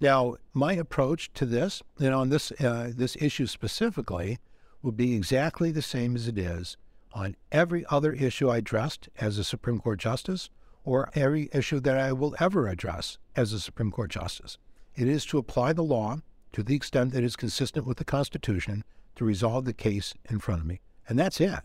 Now, 0.00 0.36
my 0.52 0.74
approach 0.74 1.32
to 1.32 1.46
this, 1.46 1.82
and 1.98 2.14
on 2.14 2.28
this, 2.28 2.52
uh, 2.60 2.92
this 2.94 3.16
issue 3.16 3.48
specifically, 3.48 4.38
will 4.82 4.92
be 4.92 5.16
exactly 5.16 5.72
the 5.72 5.82
same 5.82 6.14
as 6.14 6.28
it 6.28 6.38
is 6.38 6.76
on 7.12 7.34
every 7.50 7.84
other 7.90 8.12
issue 8.12 8.50
I 8.50 8.58
addressed 8.58 9.08
as 9.18 9.36
a 9.36 9.42
Supreme 9.42 9.80
Court 9.80 9.98
Justice 9.98 10.48
or 10.84 11.10
every 11.14 11.48
issue 11.52 11.80
that 11.80 11.98
I 11.98 12.12
will 12.12 12.36
ever 12.38 12.68
address 12.68 13.18
as 13.34 13.52
a 13.52 13.58
Supreme 13.58 13.90
Court 13.90 14.10
Justice. 14.10 14.58
It 14.96 15.08
is 15.08 15.24
to 15.26 15.38
apply 15.38 15.72
the 15.72 15.82
law 15.82 16.18
to 16.52 16.62
the 16.62 16.76
extent 16.76 17.12
that 17.12 17.24
is 17.24 17.36
consistent 17.36 17.86
with 17.86 17.96
the 17.96 18.04
Constitution 18.04 18.84
to 19.16 19.24
resolve 19.24 19.64
the 19.64 19.72
case 19.72 20.14
in 20.30 20.38
front 20.38 20.60
of 20.60 20.66
me. 20.66 20.80
And 21.08 21.18
that's 21.18 21.40
it. 21.40 21.60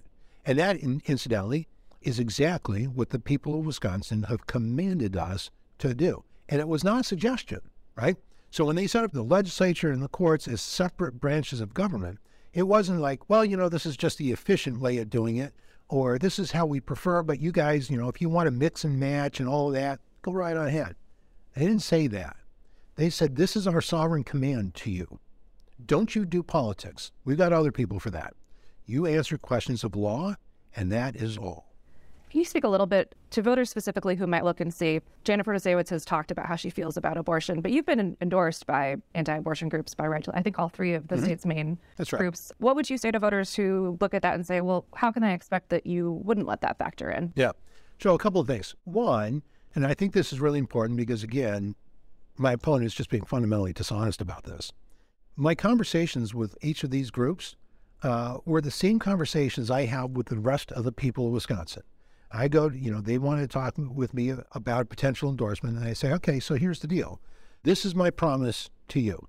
And 0.45 0.57
that, 0.57 0.77
incidentally, 0.77 1.67
is 2.01 2.19
exactly 2.19 2.85
what 2.85 3.09
the 3.09 3.19
people 3.19 3.59
of 3.59 3.65
Wisconsin 3.65 4.23
have 4.23 4.47
commanded 4.47 5.15
us 5.15 5.51
to 5.79 5.93
do. 5.93 6.23
And 6.47 6.59
it 6.59 6.67
was 6.67 6.83
not 6.83 7.01
a 7.01 7.03
suggestion, 7.03 7.59
right? 7.95 8.17
So 8.49 8.65
when 8.65 8.75
they 8.75 8.87
set 8.87 9.03
up 9.03 9.11
the 9.11 9.21
legislature 9.21 9.91
and 9.91 10.01
the 10.01 10.07
courts 10.07 10.47
as 10.47 10.61
separate 10.61 11.19
branches 11.19 11.61
of 11.61 11.73
government, 11.73 12.17
it 12.53 12.63
wasn't 12.63 12.99
like, 12.99 13.29
well, 13.29 13.45
you 13.45 13.55
know, 13.55 13.69
this 13.69 13.85
is 13.85 13.95
just 13.95 14.17
the 14.17 14.31
efficient 14.31 14.79
way 14.79 14.97
of 14.97 15.09
doing 15.09 15.37
it, 15.37 15.53
or 15.87 16.17
this 16.17 16.39
is 16.39 16.51
how 16.51 16.65
we 16.65 16.79
prefer, 16.79 17.21
but 17.21 17.39
you 17.39 17.51
guys, 17.51 17.91
you 17.91 17.97
know, 17.97 18.09
if 18.09 18.21
you 18.21 18.29
want 18.29 18.47
to 18.47 18.51
mix 18.51 18.83
and 18.83 18.99
match 18.99 19.39
and 19.39 19.47
all 19.47 19.67
of 19.67 19.73
that, 19.73 19.99
go 20.23 20.31
right 20.31 20.57
ahead. 20.57 20.95
They 21.55 21.65
didn't 21.65 21.83
say 21.83 22.07
that. 22.07 22.37
They 22.99 23.09
said, 23.09 23.37
This 23.37 23.55
is 23.55 23.65
our 23.65 23.79
sovereign 23.79 24.25
command 24.25 24.75
to 24.75 24.91
you. 24.91 25.19
Don't 25.85 26.13
you 26.15 26.25
do 26.25 26.43
politics. 26.43 27.13
We've 27.23 27.37
got 27.37 27.53
other 27.53 27.71
people 27.71 27.97
for 27.97 28.09
that. 28.09 28.33
You 28.85 29.05
answer 29.05 29.37
questions 29.37 29.85
of 29.85 29.95
law, 29.95 30.35
and 30.75 30.91
that 30.91 31.15
is 31.15 31.37
all. 31.37 31.71
Can 32.29 32.39
you 32.39 32.45
speak 32.45 32.65
a 32.65 32.67
little 32.67 32.85
bit 32.85 33.15
to 33.29 33.41
voters 33.41 33.69
specifically 33.69 34.17
who 34.17 34.27
might 34.27 34.43
look 34.43 34.59
and 34.59 34.73
see? 34.73 34.99
Jennifer 35.23 35.53
Protasiewicz 35.53 35.87
has 35.91 36.03
talked 36.03 36.29
about 36.29 36.47
how 36.47 36.57
she 36.57 36.69
feels 36.69 36.97
about 36.97 37.15
abortion, 37.15 37.61
but 37.61 37.71
you've 37.71 37.85
been 37.85 38.17
endorsed 38.19 38.67
by 38.67 38.97
anti-abortion 39.15 39.69
groups, 39.69 39.95
by 39.95 40.05
right 40.05 40.27
I 40.33 40.41
think 40.41 40.59
all 40.59 40.67
three 40.67 40.93
of 40.93 41.07
the 41.07 41.15
mm-hmm. 41.15 41.23
state's 41.23 41.45
main 41.45 41.79
That's 41.95 42.11
right. 42.11 42.19
groups. 42.19 42.51
What 42.57 42.75
would 42.75 42.89
you 42.89 42.97
say 42.97 43.11
to 43.11 43.19
voters 43.19 43.55
who 43.55 43.97
look 44.01 44.13
at 44.13 44.23
that 44.23 44.35
and 44.35 44.45
say, 44.45 44.59
well, 44.59 44.85
how 44.93 45.13
can 45.13 45.23
I 45.23 45.31
expect 45.31 45.69
that 45.69 45.85
you 45.85 46.19
wouldn't 46.25 46.47
let 46.47 46.59
that 46.61 46.77
factor 46.77 47.09
in? 47.09 47.31
Yeah. 47.37 47.53
So 48.01 48.13
a 48.13 48.19
couple 48.19 48.41
of 48.41 48.47
things. 48.47 48.75
One, 48.83 49.41
and 49.73 49.87
I 49.87 49.93
think 49.93 50.11
this 50.11 50.33
is 50.33 50.41
really 50.41 50.59
important 50.59 50.97
because 50.97 51.23
again, 51.23 51.75
my 52.39 52.53
opponent 52.53 52.85
is 52.85 52.93
just 52.93 53.09
being 53.09 53.25
fundamentally 53.25 53.73
dishonest 53.73 54.21
about 54.21 54.45
this. 54.45 54.71
My 55.35 55.55
conversations 55.55 56.33
with 56.33 56.57
each 56.61 56.83
of 56.83 56.89
these 56.89 57.11
groups 57.11 57.55
uh, 58.01 58.37
were 58.45 58.61
the 58.61 58.71
same 58.71 58.97
conversations 58.97 59.69
I 59.69 59.85
have 59.85 60.11
with 60.11 60.27
the 60.27 60.39
rest 60.39 60.71
of 60.71 60.85
the 60.85 60.91
people 60.91 61.27
of 61.27 61.33
Wisconsin. 61.33 61.83
I 62.31 62.47
go, 62.47 62.69
you 62.69 62.91
know, 62.91 63.01
they 63.01 63.17
want 63.17 63.41
to 63.41 63.47
talk 63.47 63.75
with 63.77 64.13
me 64.13 64.33
about 64.53 64.89
potential 64.89 65.29
endorsement, 65.29 65.77
and 65.77 65.85
I 65.85 65.93
say, 65.93 66.11
okay, 66.13 66.39
so 66.39 66.55
here's 66.55 66.79
the 66.79 66.87
deal. 66.87 67.19
This 67.63 67.83
is 67.83 67.93
my 67.93 68.09
promise 68.09 68.69
to 68.89 68.99
you. 68.99 69.27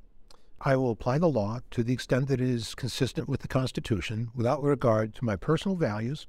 I 0.61 0.77
will 0.77 0.91
apply 0.91 1.19
the 1.19 1.29
law 1.29 1.61
to 1.71 1.83
the 1.83 1.95
extent 1.95 2.29
that 2.29 2.41
it 2.41 2.49
is 2.49 2.75
consistent 2.75 3.29
with 3.29 3.41
the 3.41 3.49
Constitution 3.49 4.31
without 4.35 4.63
regard 4.63 5.15
to 5.17 5.25
my 5.25 5.35
personal 5.35 5.77
values 5.77 6.27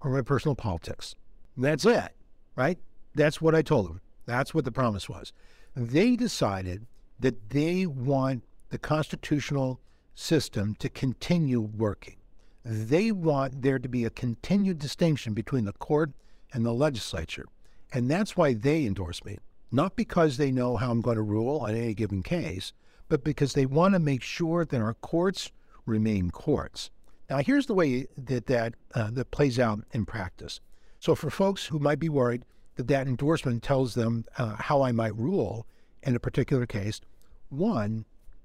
or 0.00 0.12
my 0.12 0.22
personal 0.22 0.54
politics. 0.54 1.14
That's 1.56 1.84
it, 1.84 2.12
right? 2.56 2.78
That's 3.14 3.42
what 3.42 3.54
I 3.54 3.62
told 3.62 3.88
them. 3.88 4.00
That's 4.24 4.54
what 4.54 4.64
the 4.64 4.72
promise 4.72 5.08
was. 5.08 5.32
They 5.74 6.16
decided 6.16 6.86
that 7.18 7.50
they 7.50 7.86
want 7.86 8.44
the 8.70 8.78
constitutional 8.78 9.80
system 10.14 10.74
to 10.76 10.88
continue 10.88 11.60
working. 11.60 12.16
They 12.64 13.10
want 13.10 13.62
there 13.62 13.78
to 13.78 13.88
be 13.88 14.04
a 14.04 14.10
continued 14.10 14.78
distinction 14.78 15.34
between 15.34 15.64
the 15.64 15.72
court 15.72 16.12
and 16.52 16.64
the 16.64 16.72
legislature. 16.72 17.46
And 17.92 18.10
that's 18.10 18.36
why 18.36 18.54
they 18.54 18.84
endorse 18.84 19.24
me. 19.24 19.38
Not 19.70 19.96
because 19.96 20.36
they 20.36 20.52
know 20.52 20.76
how 20.76 20.90
I'm 20.90 21.00
going 21.00 21.16
to 21.16 21.22
rule 21.22 21.60
on 21.60 21.74
any 21.74 21.94
given 21.94 22.22
case, 22.22 22.72
but 23.08 23.24
because 23.24 23.54
they 23.54 23.66
want 23.66 23.94
to 23.94 23.98
make 23.98 24.22
sure 24.22 24.64
that 24.64 24.80
our 24.80 24.94
courts 24.94 25.50
remain 25.86 26.30
courts. 26.30 26.90
Now, 27.30 27.38
here's 27.38 27.66
the 27.66 27.74
way 27.74 28.06
that 28.16 28.46
that, 28.46 28.74
uh, 28.94 29.10
that 29.12 29.30
plays 29.30 29.58
out 29.58 29.80
in 29.92 30.04
practice. 30.04 30.60
So, 31.00 31.14
for 31.14 31.30
folks 31.30 31.66
who 31.66 31.78
might 31.78 31.98
be 31.98 32.08
worried 32.08 32.44
that 32.76 33.06
endorsement 33.06 33.62
tells 33.62 33.94
them 33.94 34.24
uh, 34.38 34.56
how 34.58 34.82
I 34.82 34.92
might 34.92 35.16
rule 35.16 35.66
in 36.02 36.16
a 36.16 36.20
particular 36.20 36.66
case, 36.66 37.00
one, 37.48 38.04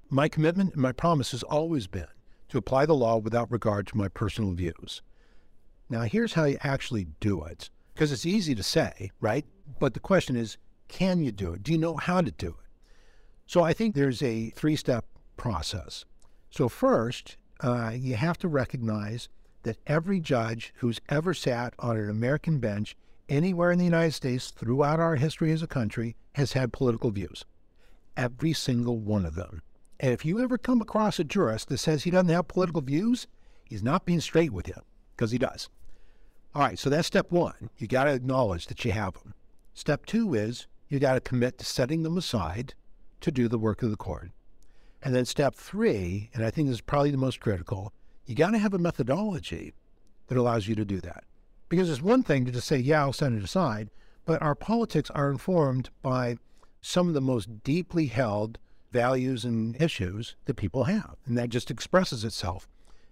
my 0.10 0.27
commitment 0.27 0.74
and 0.74 0.81
my 0.81 0.91
promise 0.91 1.31
has 1.31 1.43
always 1.43 1.88
been 1.88 2.07
to 2.50 2.57
apply 2.57 2.86
the 2.86 2.96
law 2.96 3.17
without 3.17 3.51
regard 3.51 3.88
to 3.88 3.98
my 3.98 4.07
personal 4.07 4.51
views. 4.51 5.01
Now, 5.89 6.01
here's 6.01 6.34
how 6.34 6.46
you 6.46 6.57
actually 6.62 7.07
do 7.19 7.43
it, 7.43 7.69
because 7.93 8.12
it's 8.12 8.25
easy 8.25 8.55
to 8.55 8.63
say, 8.63 9.12
right? 9.22 9.46
But 9.79 9.93
the 9.93 10.00
question 10.00 10.36
is, 10.36 10.57
can 10.88 11.24
you 11.24 11.31
do 11.31 11.53
it? 11.53 11.63
Do 11.63 11.72
you 11.72 11.77
know 11.77 11.96
how 11.96 12.22
to 12.22 12.31
do 12.31 12.50
it? 12.50 12.84
So 13.46 13.63
I 13.63 13.74
think 13.74 13.96
there's 13.96 14.22
a 14.22 14.50
three 14.51 14.75
step 14.75 15.05
process. 15.38 16.05
So, 16.50 16.69
first, 16.69 17.38
uh, 17.62 17.91
you 17.93 18.15
have 18.15 18.38
to 18.39 18.48
recognize 18.48 19.29
that 19.63 19.77
every 19.88 20.19
judge 20.19 20.74
who's 20.77 21.01
ever 21.10 21.34
sat 21.34 21.74
on 21.79 21.98
an 21.98 22.10
American 22.10 22.60
bench 22.60 22.96
anywhere 23.29 23.72
in 23.72 23.79
the 23.79 23.86
United 23.86 24.13
States 24.13 24.51
throughout 24.51 25.00
our 25.00 25.15
history 25.15 25.51
as 25.51 25.62
a 25.62 25.67
country 25.67 26.15
has 26.36 26.53
had 26.53 26.74
political 26.74 27.12
views. 27.12 27.46
Every 28.15 28.53
single 28.53 29.00
one 29.00 29.25
of 29.25 29.36
them. 29.36 29.62
And 30.00 30.13
if 30.13 30.25
you 30.25 30.39
ever 30.39 30.57
come 30.57 30.81
across 30.81 31.19
a 31.19 31.24
jurist 31.24 31.69
that 31.69 31.79
says 31.79 32.03
he 32.03 32.12
doesn't 32.12 32.29
have 32.29 32.48
political 32.48 32.81
views, 32.81 33.27
he's 33.65 33.84
not 33.84 34.05
being 34.05 34.22
straight 34.22 34.51
with 34.51 34.67
you 34.67 34.81
because 35.15 35.31
he 35.31 35.38
does. 35.38 35.69
All 36.53 36.62
right, 36.62 36.79
so 36.79 36.89
that's 36.89 37.07
step 37.07 37.31
one. 37.31 37.69
You 37.77 37.88
got 37.88 38.05
to 38.05 38.13
acknowledge 38.13 38.67
that 38.67 38.84
you 38.86 38.91
have 38.91 39.13
them. 39.13 39.34
Step 39.74 40.05
two 40.05 40.34
is 40.34 40.67
you 40.88 41.00
got 41.00 41.15
to 41.15 41.19
commit 41.19 41.57
to 41.57 41.65
setting 41.65 42.03
them 42.03 42.17
aside 42.17 42.74
to 43.22 43.31
do 43.31 43.48
the 43.48 43.60
work 43.60 43.84
of 43.84 43.91
the 43.91 43.98
court. 43.98 44.31
And 45.03 45.13
then 45.13 45.25
step 45.25 45.55
three, 45.55 46.29
and 46.34 46.43
I 46.43 46.50
think 46.50 46.67
this 46.67 46.77
is 46.77 46.81
probably 46.81 47.12
the 47.12 47.17
most 47.17 47.39
critical, 47.39 47.93
you 48.25 48.36
got 48.36 48.51
to 48.51 48.57
have 48.57 48.74
a 48.74 48.79
methodology 48.79 49.74
that 50.27 50.38
allows 50.38 50.67
you 50.67 50.75
to 50.75 50.86
do 50.86 51.00
that. 51.01 51.24
Because 51.69 51.89
it's 51.89 52.01
one 52.01 52.24
thing 52.24 52.45
to 52.45 52.51
just 52.51 52.67
say, 52.67 52.77
yeah, 52.77 53.01
I'll 53.01 53.13
set 53.13 53.33
it 53.33 53.43
aside, 53.43 53.89
but 54.25 54.41
our 54.41 54.55
politics 54.55 55.09
are 55.12 55.29
informed 55.29 55.89
by 56.01 56.38
some 56.81 57.07
of 57.07 57.13
the 57.13 57.21
most 57.21 57.63
deeply 57.63 58.07
held 58.07 58.57
values 58.91 59.43
and 59.43 59.79
issues 59.81 60.36
that 60.45 60.55
people 60.55 60.86
have. 60.86 61.15
And 61.25 61.38
that 61.38 61.50
just 61.50 61.69
expresses 61.69 62.24
itself 62.24 62.68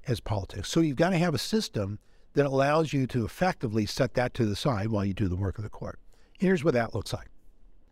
as 0.07 0.19
politics. 0.19 0.69
So 0.69 0.79
you've 0.79 0.95
got 0.95 1.09
to 1.09 1.17
have 1.17 1.33
a 1.33 1.39
system 1.39 1.99
that 2.33 2.45
allows 2.45 2.93
you 2.93 3.07
to 3.07 3.25
effectively 3.25 3.85
set 3.85 4.13
that 4.13 4.33
to 4.35 4.45
the 4.45 4.55
side 4.55 4.89
while 4.89 5.05
you 5.05 5.13
do 5.13 5.27
the 5.27 5.35
work 5.35 5.57
of 5.57 5.63
the 5.63 5.69
court. 5.69 5.99
Here's 6.37 6.63
what 6.63 6.73
that 6.73 6.93
looks 6.93 7.13
like. 7.13 7.27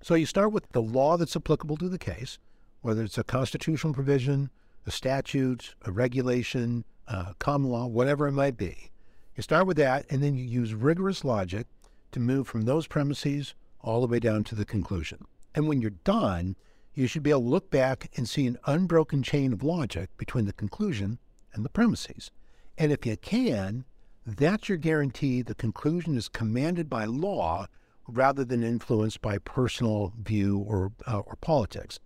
So 0.01 0.15
you 0.15 0.25
start 0.25 0.51
with 0.51 0.69
the 0.71 0.81
law 0.81 1.17
that's 1.17 1.35
applicable 1.35 1.77
to 1.77 1.89
the 1.89 1.97
case, 1.97 2.39
whether 2.81 3.03
it's 3.03 3.17
a 3.17 3.23
constitutional 3.23 3.93
provision, 3.93 4.49
a 4.85 4.91
statute, 4.91 5.75
a 5.83 5.91
regulation, 5.91 6.83
a 7.07 7.35
common 7.39 7.71
law, 7.71 7.87
whatever 7.87 8.27
it 8.27 8.33
might 8.33 8.57
be. 8.57 8.91
You 9.35 9.41
start 9.41 9.65
with 9.65 9.77
that, 9.77 10.05
and 10.11 10.21
then 10.21 10.35
you 10.35 10.43
use 10.43 10.75
rigorous 10.75 11.23
logic 11.25 11.65
to 12.11 12.19
move 12.19 12.47
from 12.47 12.61
those 12.61 12.85
premises 12.85 13.55
all 13.79 14.01
the 14.01 14.07
way 14.07 14.19
down 14.19 14.43
to 14.45 14.55
the 14.55 14.65
conclusion. 14.65 15.25
And 15.55 15.67
when 15.67 15.81
you're 15.81 15.91
done, 15.91 16.55
you 16.93 17.07
should 17.07 17.23
be 17.23 17.31
able 17.31 17.41
to 17.41 17.47
look 17.47 17.71
back 17.71 18.11
and 18.15 18.29
see 18.29 18.45
an 18.45 18.59
unbroken 18.65 19.23
chain 19.23 19.51
of 19.51 19.63
logic 19.63 20.15
between 20.17 20.45
the 20.45 20.53
conclusion 20.53 21.17
and 21.53 21.65
the 21.65 21.69
premises. 21.69 22.29
And 22.77 22.91
if 22.91 23.05
you 23.05 23.17
can, 23.17 23.85
that's 24.25 24.69
your 24.69 24.77
guarantee 24.77 25.41
the 25.41 25.55
conclusion 25.55 26.15
is 26.15 26.29
commanded 26.29 26.87
by 26.87 27.05
law 27.05 27.67
rather 28.07 28.45
than 28.45 28.63
influenced 28.63 29.21
by 29.21 29.39
personal 29.39 30.13
view 30.21 30.59
or, 30.59 30.91
uh, 31.07 31.19
or 31.19 31.35
politics. 31.37 31.99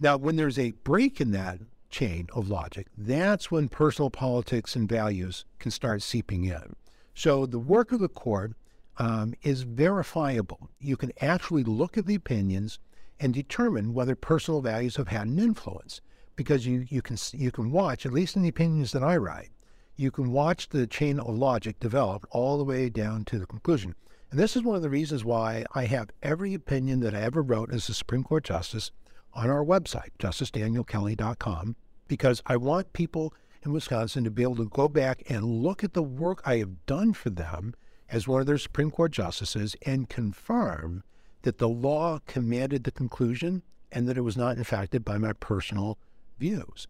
Now, 0.00 0.16
when 0.16 0.34
there's 0.34 0.58
a 0.58 0.72
break 0.72 1.20
in 1.20 1.30
that 1.32 1.60
chain 1.92 2.26
of 2.32 2.48
logic, 2.48 2.88
that's 2.98 3.50
when 3.50 3.68
personal 3.68 4.10
politics 4.10 4.74
and 4.74 4.88
values 4.88 5.44
can 5.60 5.70
start 5.70 6.02
seeping 6.02 6.44
in. 6.44 6.74
So 7.14 7.46
the 7.46 7.60
work 7.60 7.92
of 7.92 8.00
the 8.00 8.08
court 8.08 8.54
um, 8.98 9.34
is 9.42 9.62
verifiable. 9.62 10.70
You 10.80 10.96
can 10.96 11.12
actually 11.20 11.62
look 11.62 11.96
at 11.96 12.06
the 12.06 12.14
opinions 12.14 12.78
and 13.20 13.32
determine 13.32 13.94
whether 13.94 14.16
personal 14.16 14.60
values 14.60 14.96
have 14.96 15.08
had 15.08 15.28
an 15.28 15.38
influence. 15.38 16.00
Because 16.34 16.66
you, 16.66 16.86
you 16.88 17.02
can 17.02 17.18
you 17.32 17.52
can 17.52 17.70
watch, 17.70 18.06
at 18.06 18.12
least 18.12 18.36
in 18.36 18.42
the 18.42 18.48
opinions 18.48 18.92
that 18.92 19.02
I 19.04 19.18
write, 19.18 19.50
you 19.96 20.10
can 20.10 20.32
watch 20.32 20.70
the 20.70 20.86
chain 20.86 21.20
of 21.20 21.36
logic 21.36 21.78
develop 21.78 22.26
all 22.30 22.56
the 22.56 22.64
way 22.64 22.88
down 22.88 23.24
to 23.26 23.38
the 23.38 23.46
conclusion. 23.46 23.94
And 24.30 24.40
this 24.40 24.56
is 24.56 24.62
one 24.62 24.76
of 24.76 24.82
the 24.82 24.88
reasons 24.88 25.26
why 25.26 25.66
I 25.74 25.84
have 25.84 26.10
every 26.22 26.54
opinion 26.54 27.00
that 27.00 27.14
I 27.14 27.20
ever 27.20 27.42
wrote 27.42 27.70
as 27.70 27.88
a 27.88 27.94
Supreme 27.94 28.24
Court 28.24 28.44
justice 28.44 28.90
on 29.34 29.50
our 29.50 29.64
website, 29.64 30.10
justicedanielkelly.com, 30.18 31.76
because 32.08 32.42
I 32.46 32.56
want 32.56 32.92
people 32.92 33.34
in 33.64 33.72
Wisconsin 33.72 34.24
to 34.24 34.30
be 34.30 34.42
able 34.42 34.56
to 34.56 34.68
go 34.68 34.88
back 34.88 35.22
and 35.28 35.44
look 35.44 35.84
at 35.84 35.94
the 35.94 36.02
work 36.02 36.42
I 36.44 36.56
have 36.56 36.84
done 36.86 37.12
for 37.12 37.30
them 37.30 37.74
as 38.10 38.28
one 38.28 38.40
of 38.40 38.46
their 38.46 38.58
Supreme 38.58 38.90
Court 38.90 39.12
justices 39.12 39.76
and 39.86 40.08
confirm 40.08 41.02
that 41.42 41.58
the 41.58 41.68
law 41.68 42.18
commanded 42.26 42.84
the 42.84 42.90
conclusion 42.90 43.62
and 43.90 44.08
that 44.08 44.18
it 44.18 44.22
was 44.22 44.36
not 44.36 44.56
infected 44.56 45.04
by 45.04 45.18
my 45.18 45.32
personal 45.32 45.98
views. 46.38 46.86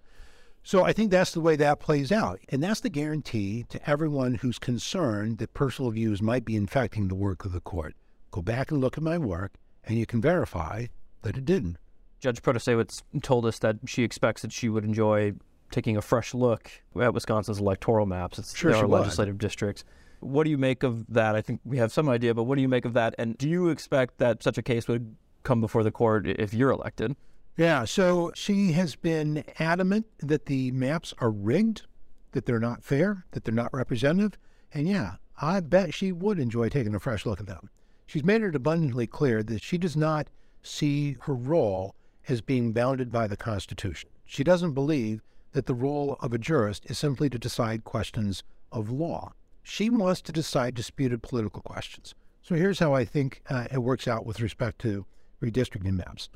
So 0.64 0.84
I 0.84 0.92
think 0.92 1.10
that's 1.10 1.32
the 1.32 1.40
way 1.40 1.56
that 1.56 1.80
plays 1.80 2.12
out. 2.12 2.40
And 2.48 2.62
that's 2.62 2.80
the 2.80 2.88
guarantee 2.88 3.64
to 3.68 3.90
everyone 3.90 4.36
who's 4.36 4.58
concerned 4.58 5.38
that 5.38 5.54
personal 5.54 5.90
views 5.90 6.22
might 6.22 6.44
be 6.44 6.54
infecting 6.54 7.08
the 7.08 7.16
work 7.16 7.44
of 7.44 7.52
the 7.52 7.60
court. 7.60 7.94
Go 8.30 8.42
back 8.42 8.70
and 8.70 8.80
look 8.80 8.96
at 8.96 9.02
my 9.02 9.18
work, 9.18 9.54
and 9.84 9.98
you 9.98 10.06
can 10.06 10.20
verify 10.20 10.86
that 11.22 11.36
it 11.36 11.44
didn't. 11.44 11.78
Judge 12.22 12.40
Protasiewicz 12.40 13.02
told 13.20 13.44
us 13.44 13.58
that 13.58 13.78
she 13.84 14.04
expects 14.04 14.42
that 14.42 14.52
she 14.52 14.68
would 14.68 14.84
enjoy 14.84 15.32
taking 15.72 15.96
a 15.96 16.02
fresh 16.02 16.32
look 16.34 16.70
at 17.00 17.12
Wisconsin's 17.12 17.58
electoral 17.58 18.06
maps. 18.06 18.38
It's 18.38 18.56
sure 18.56 18.76
our 18.76 18.86
legislative 18.86 19.38
districts. 19.38 19.82
What 20.20 20.44
do 20.44 20.50
you 20.50 20.58
make 20.58 20.84
of 20.84 21.04
that? 21.08 21.34
I 21.34 21.40
think 21.40 21.60
we 21.64 21.78
have 21.78 21.90
some 21.90 22.08
idea, 22.08 22.32
but 22.32 22.44
what 22.44 22.54
do 22.54 22.62
you 22.62 22.68
make 22.68 22.84
of 22.84 22.92
that? 22.92 23.16
And 23.18 23.36
do 23.38 23.48
you 23.48 23.70
expect 23.70 24.18
that 24.18 24.40
such 24.40 24.56
a 24.56 24.62
case 24.62 24.86
would 24.86 25.16
come 25.42 25.60
before 25.60 25.82
the 25.82 25.90
court 25.90 26.28
if 26.28 26.54
you're 26.54 26.70
elected? 26.70 27.16
Yeah, 27.56 27.84
so 27.84 28.30
she 28.36 28.70
has 28.72 28.94
been 28.94 29.42
adamant 29.58 30.06
that 30.20 30.46
the 30.46 30.70
maps 30.70 31.12
are 31.18 31.30
rigged, 31.30 31.82
that 32.30 32.46
they're 32.46 32.60
not 32.60 32.84
fair, 32.84 33.26
that 33.32 33.42
they're 33.42 33.52
not 33.52 33.74
representative. 33.74 34.38
And 34.72 34.86
yeah, 34.86 35.16
I 35.40 35.58
bet 35.58 35.92
she 35.92 36.12
would 36.12 36.38
enjoy 36.38 36.68
taking 36.68 36.94
a 36.94 37.00
fresh 37.00 37.26
look 37.26 37.40
at 37.40 37.46
them. 37.46 37.68
She's 38.06 38.22
made 38.22 38.42
it 38.42 38.54
abundantly 38.54 39.08
clear 39.08 39.42
that 39.42 39.60
she 39.60 39.76
does 39.76 39.96
not 39.96 40.28
see 40.62 41.16
her 41.22 41.34
role 41.34 41.96
as 42.28 42.40
being 42.40 42.72
bounded 42.72 43.10
by 43.10 43.26
the 43.26 43.36
Constitution. 43.36 44.10
She 44.24 44.44
doesn't 44.44 44.72
believe 44.72 45.22
that 45.52 45.66
the 45.66 45.74
role 45.74 46.16
of 46.20 46.32
a 46.32 46.38
jurist 46.38 46.86
is 46.86 46.98
simply 46.98 47.28
to 47.30 47.38
decide 47.38 47.84
questions 47.84 48.42
of 48.70 48.90
law. 48.90 49.32
She 49.62 49.90
wants 49.90 50.22
to 50.22 50.32
decide 50.32 50.74
disputed 50.74 51.22
political 51.22 51.62
questions. 51.62 52.14
So 52.42 52.54
here's 52.54 52.80
how 52.80 52.94
I 52.94 53.04
think 53.04 53.42
uh, 53.48 53.68
it 53.70 53.78
works 53.78 54.08
out 54.08 54.26
with 54.26 54.40
respect 54.40 54.80
to 54.80 55.06
redistricting 55.42 55.92
maps. 55.92 56.28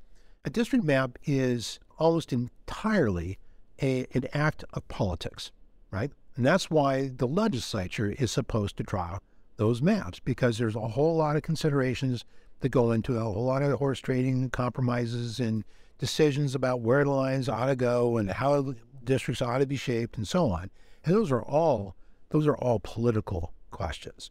A 0.45 0.51
district 0.51 0.85
map 0.85 1.19
is 1.25 1.81
almost 1.99 2.33
entirely 2.33 3.39
a, 3.83 4.07
an 4.15 4.29
act 4.33 4.65
of 4.73 4.87
politics, 4.89 5.51
right? 5.91 6.13
And 6.37 6.47
that's 6.47 6.71
why 6.71 7.09
the 7.09 7.27
legislature 7.27 8.15
is 8.19 8.31
supposed 8.31 8.77
to 8.77 8.83
draw 8.83 9.19
those 9.57 9.83
maps 9.83 10.21
because 10.21 10.59
there's 10.59 10.77
a 10.77 10.81
whole 10.81 11.17
lot 11.17 11.37
of 11.37 11.43
considerations 11.43 12.25
that 12.61 12.71
go 12.71 12.93
into 12.93 13.17
a 13.17 13.21
whole 13.21 13.45
lot 13.45 13.63
of 13.63 13.79
horse 13.79 14.01
trading 14.01 14.51
compromises 14.51 15.41
and 15.41 15.65
decisions 15.99 16.55
about 16.55 16.81
where 16.81 17.05
the 17.05 17.11
lines 17.11 17.49
ought 17.49 17.67
to 17.67 17.77
go 17.77 18.17
and 18.17 18.31
how 18.31 18.75
districts 19.05 19.43
ought 19.43 19.59
to 19.59 19.67
be 19.67 19.77
shaped 19.77 20.17
and 20.17 20.27
so 20.27 20.51
on. 20.51 20.71
And 21.05 21.15
those 21.15 21.31
are 21.31 21.43
all 21.43 21.95
those 22.31 22.47
are 22.47 22.57
all 22.57 22.81
political 22.81 23.53
questions. 23.71 24.31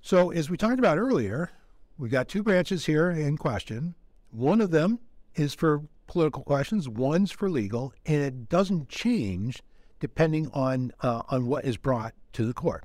So, 0.00 0.30
as 0.30 0.48
we 0.48 0.56
talked 0.56 0.78
about 0.78 0.98
earlier, 0.98 1.50
we've 1.98 2.10
got 2.10 2.28
two 2.28 2.42
branches 2.42 2.86
here 2.86 3.10
in 3.10 3.36
question. 3.36 3.94
One 4.30 4.60
of 4.60 4.70
them 4.70 5.00
is 5.34 5.54
for 5.54 5.82
political 6.06 6.42
questions, 6.42 6.88
one's 6.88 7.30
for 7.30 7.50
legal, 7.50 7.92
and 8.06 8.22
it 8.22 8.48
doesn't 8.48 8.88
change 8.88 9.62
depending 10.00 10.48
on 10.52 10.92
uh, 11.02 11.22
on 11.28 11.46
what 11.46 11.64
is 11.64 11.76
brought 11.76 12.14
to 12.34 12.46
the 12.46 12.54
court. 12.54 12.84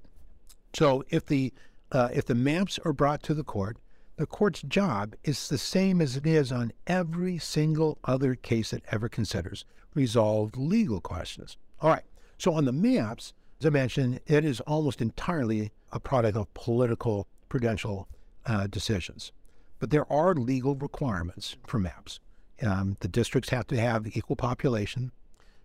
So 0.74 1.04
if 1.10 1.26
the 1.26 1.54
uh, 1.92 2.10
if 2.12 2.26
the 2.26 2.36
maps 2.36 2.80
are 2.84 2.94
brought 2.94 3.22
to 3.24 3.34
the 3.34 3.44
court, 3.44 3.78
the 4.16 4.26
court's 4.26 4.62
job 4.62 5.16
is 5.24 5.50
the 5.50 5.58
same 5.58 6.00
as 6.02 6.16
it 6.16 6.26
is 6.26 6.52
on 6.52 6.72
every 6.86 7.38
single 7.38 7.98
other 8.04 8.36
case 8.36 8.72
it 8.72 8.84
ever 8.92 9.10
considers 9.10 9.66
resolve 9.96 10.56
legal 10.56 11.02
questions. 11.02 11.58
All 11.82 11.90
right. 11.90 12.04
So 12.38 12.54
on 12.54 12.66
the 12.66 12.72
maps, 12.72 13.34
as 13.60 13.66
I 13.66 13.70
mentioned, 13.70 14.20
it 14.28 14.46
is 14.46 14.60
almost 14.62 15.02
entirely 15.02 15.72
a 15.92 16.00
product 16.00 16.38
of 16.38 16.54
political 16.54 17.28
prudential 17.50 18.08
uh, 18.46 18.68
decisions. 18.68 19.32
But 19.80 19.90
there 19.90 20.12
are 20.12 20.34
legal 20.36 20.76
requirements 20.76 21.58
for 21.66 21.80
maps. 21.80 22.20
Um, 22.62 22.98
the 23.00 23.08
districts 23.08 23.50
have 23.50 23.68
to 23.68 23.80
have 23.80 24.16
equal 24.16 24.36
population. 24.36 25.12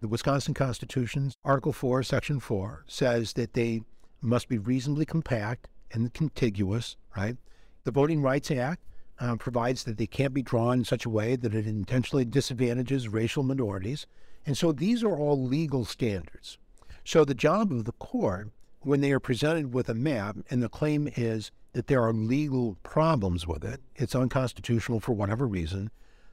The 0.00 0.08
Wisconsin 0.08 0.54
Constitution, 0.54 1.32
Article 1.44 1.72
4, 1.72 2.02
Section 2.02 2.40
4, 2.40 2.84
says 2.86 3.34
that 3.34 3.54
they 3.54 3.82
must 4.20 4.48
be 4.48 4.58
reasonably 4.58 5.04
compact 5.04 5.68
and 5.92 6.12
contiguous, 6.14 6.96
right? 7.16 7.36
The 7.84 7.90
Voting 7.90 8.22
Rights 8.22 8.50
Act 8.50 8.82
uh, 9.20 9.36
provides 9.36 9.84
that 9.84 9.98
they 9.98 10.06
can't 10.06 10.34
be 10.34 10.42
drawn 10.42 10.78
in 10.78 10.84
such 10.84 11.04
a 11.04 11.10
way 11.10 11.36
that 11.36 11.54
it 11.54 11.66
intentionally 11.66 12.24
disadvantages 12.24 13.08
racial 13.08 13.42
minorities. 13.42 14.06
And 14.46 14.56
so 14.56 14.72
these 14.72 15.02
are 15.02 15.16
all 15.16 15.42
legal 15.42 15.84
standards. 15.84 16.58
So 17.04 17.24
the 17.24 17.34
job 17.34 17.72
of 17.72 17.84
the 17.84 17.92
court, 17.92 18.50
when 18.80 19.00
they 19.00 19.12
are 19.12 19.20
presented 19.20 19.72
with 19.72 19.88
a 19.88 19.94
map 19.94 20.36
and 20.50 20.62
the 20.62 20.68
claim 20.68 21.08
is 21.16 21.50
that 21.72 21.86
there 21.86 22.02
are 22.02 22.12
legal 22.12 22.76
problems 22.82 23.46
with 23.46 23.64
it, 23.64 23.80
it's 23.96 24.14
unconstitutional 24.14 25.00
for 25.00 25.12
whatever 25.12 25.46
reason, 25.46 25.90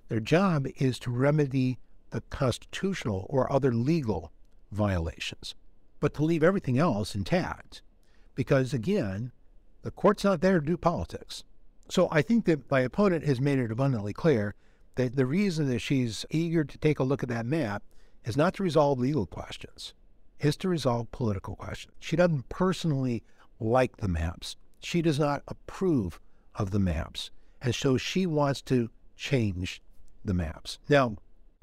their 0.09 0.19
job 0.19 0.67
is 0.77 0.99
to 0.99 1.11
remedy 1.11 1.79
the 2.11 2.21
constitutional 2.29 3.25
or 3.29 3.51
other 3.51 3.73
legal 3.73 4.31
violations, 4.71 5.55
but 5.99 6.13
to 6.13 6.23
leave 6.23 6.43
everything 6.43 6.77
else 6.77 7.15
intact. 7.15 7.81
Because 8.35 8.73
again, 8.73 9.31
the 9.85 9.91
court's 9.91 10.23
not 10.23 10.41
there 10.41 10.59
to 10.59 10.65
do 10.65 10.77
politics. 10.77 11.43
So 11.89 12.07
I 12.11 12.23
think 12.23 12.45
that 12.45 12.71
my 12.71 12.79
opponent 12.79 13.23
has 13.25 13.39
made 13.39 13.59
it 13.59 13.71
abundantly 13.71 14.13
clear 14.13 14.55
that 14.95 15.15
the 15.15 15.27
reason 15.27 15.69
that 15.69 15.77
she's 15.77 16.25
eager 16.31 16.63
to 16.63 16.77
take 16.79 16.97
a 16.97 17.03
look 17.03 17.21
at 17.21 17.29
that 17.29 17.45
map 17.45 17.83
is 18.23 18.35
not 18.35 18.55
to 18.55 18.63
resolve 18.63 18.97
legal 18.97 19.27
questions, 19.27 19.93
is 20.39 20.57
to 20.57 20.69
resolve 20.69 21.11
political 21.11 21.55
questions. 21.55 21.93
She 21.99 22.15
doesn't 22.15 22.49
personally 22.49 23.21
like 23.59 23.97
the 23.97 24.07
maps. 24.07 24.55
She 24.79 25.03
does 25.03 25.19
not 25.19 25.43
approve 25.47 26.19
of 26.55 26.71
the 26.71 26.79
maps. 26.79 27.29
And 27.61 27.75
so 27.75 27.95
she 27.95 28.25
wants 28.25 28.63
to 28.63 28.89
change 29.15 29.83
the 30.23 30.33
maps. 30.33 30.79
Now, 30.89 31.17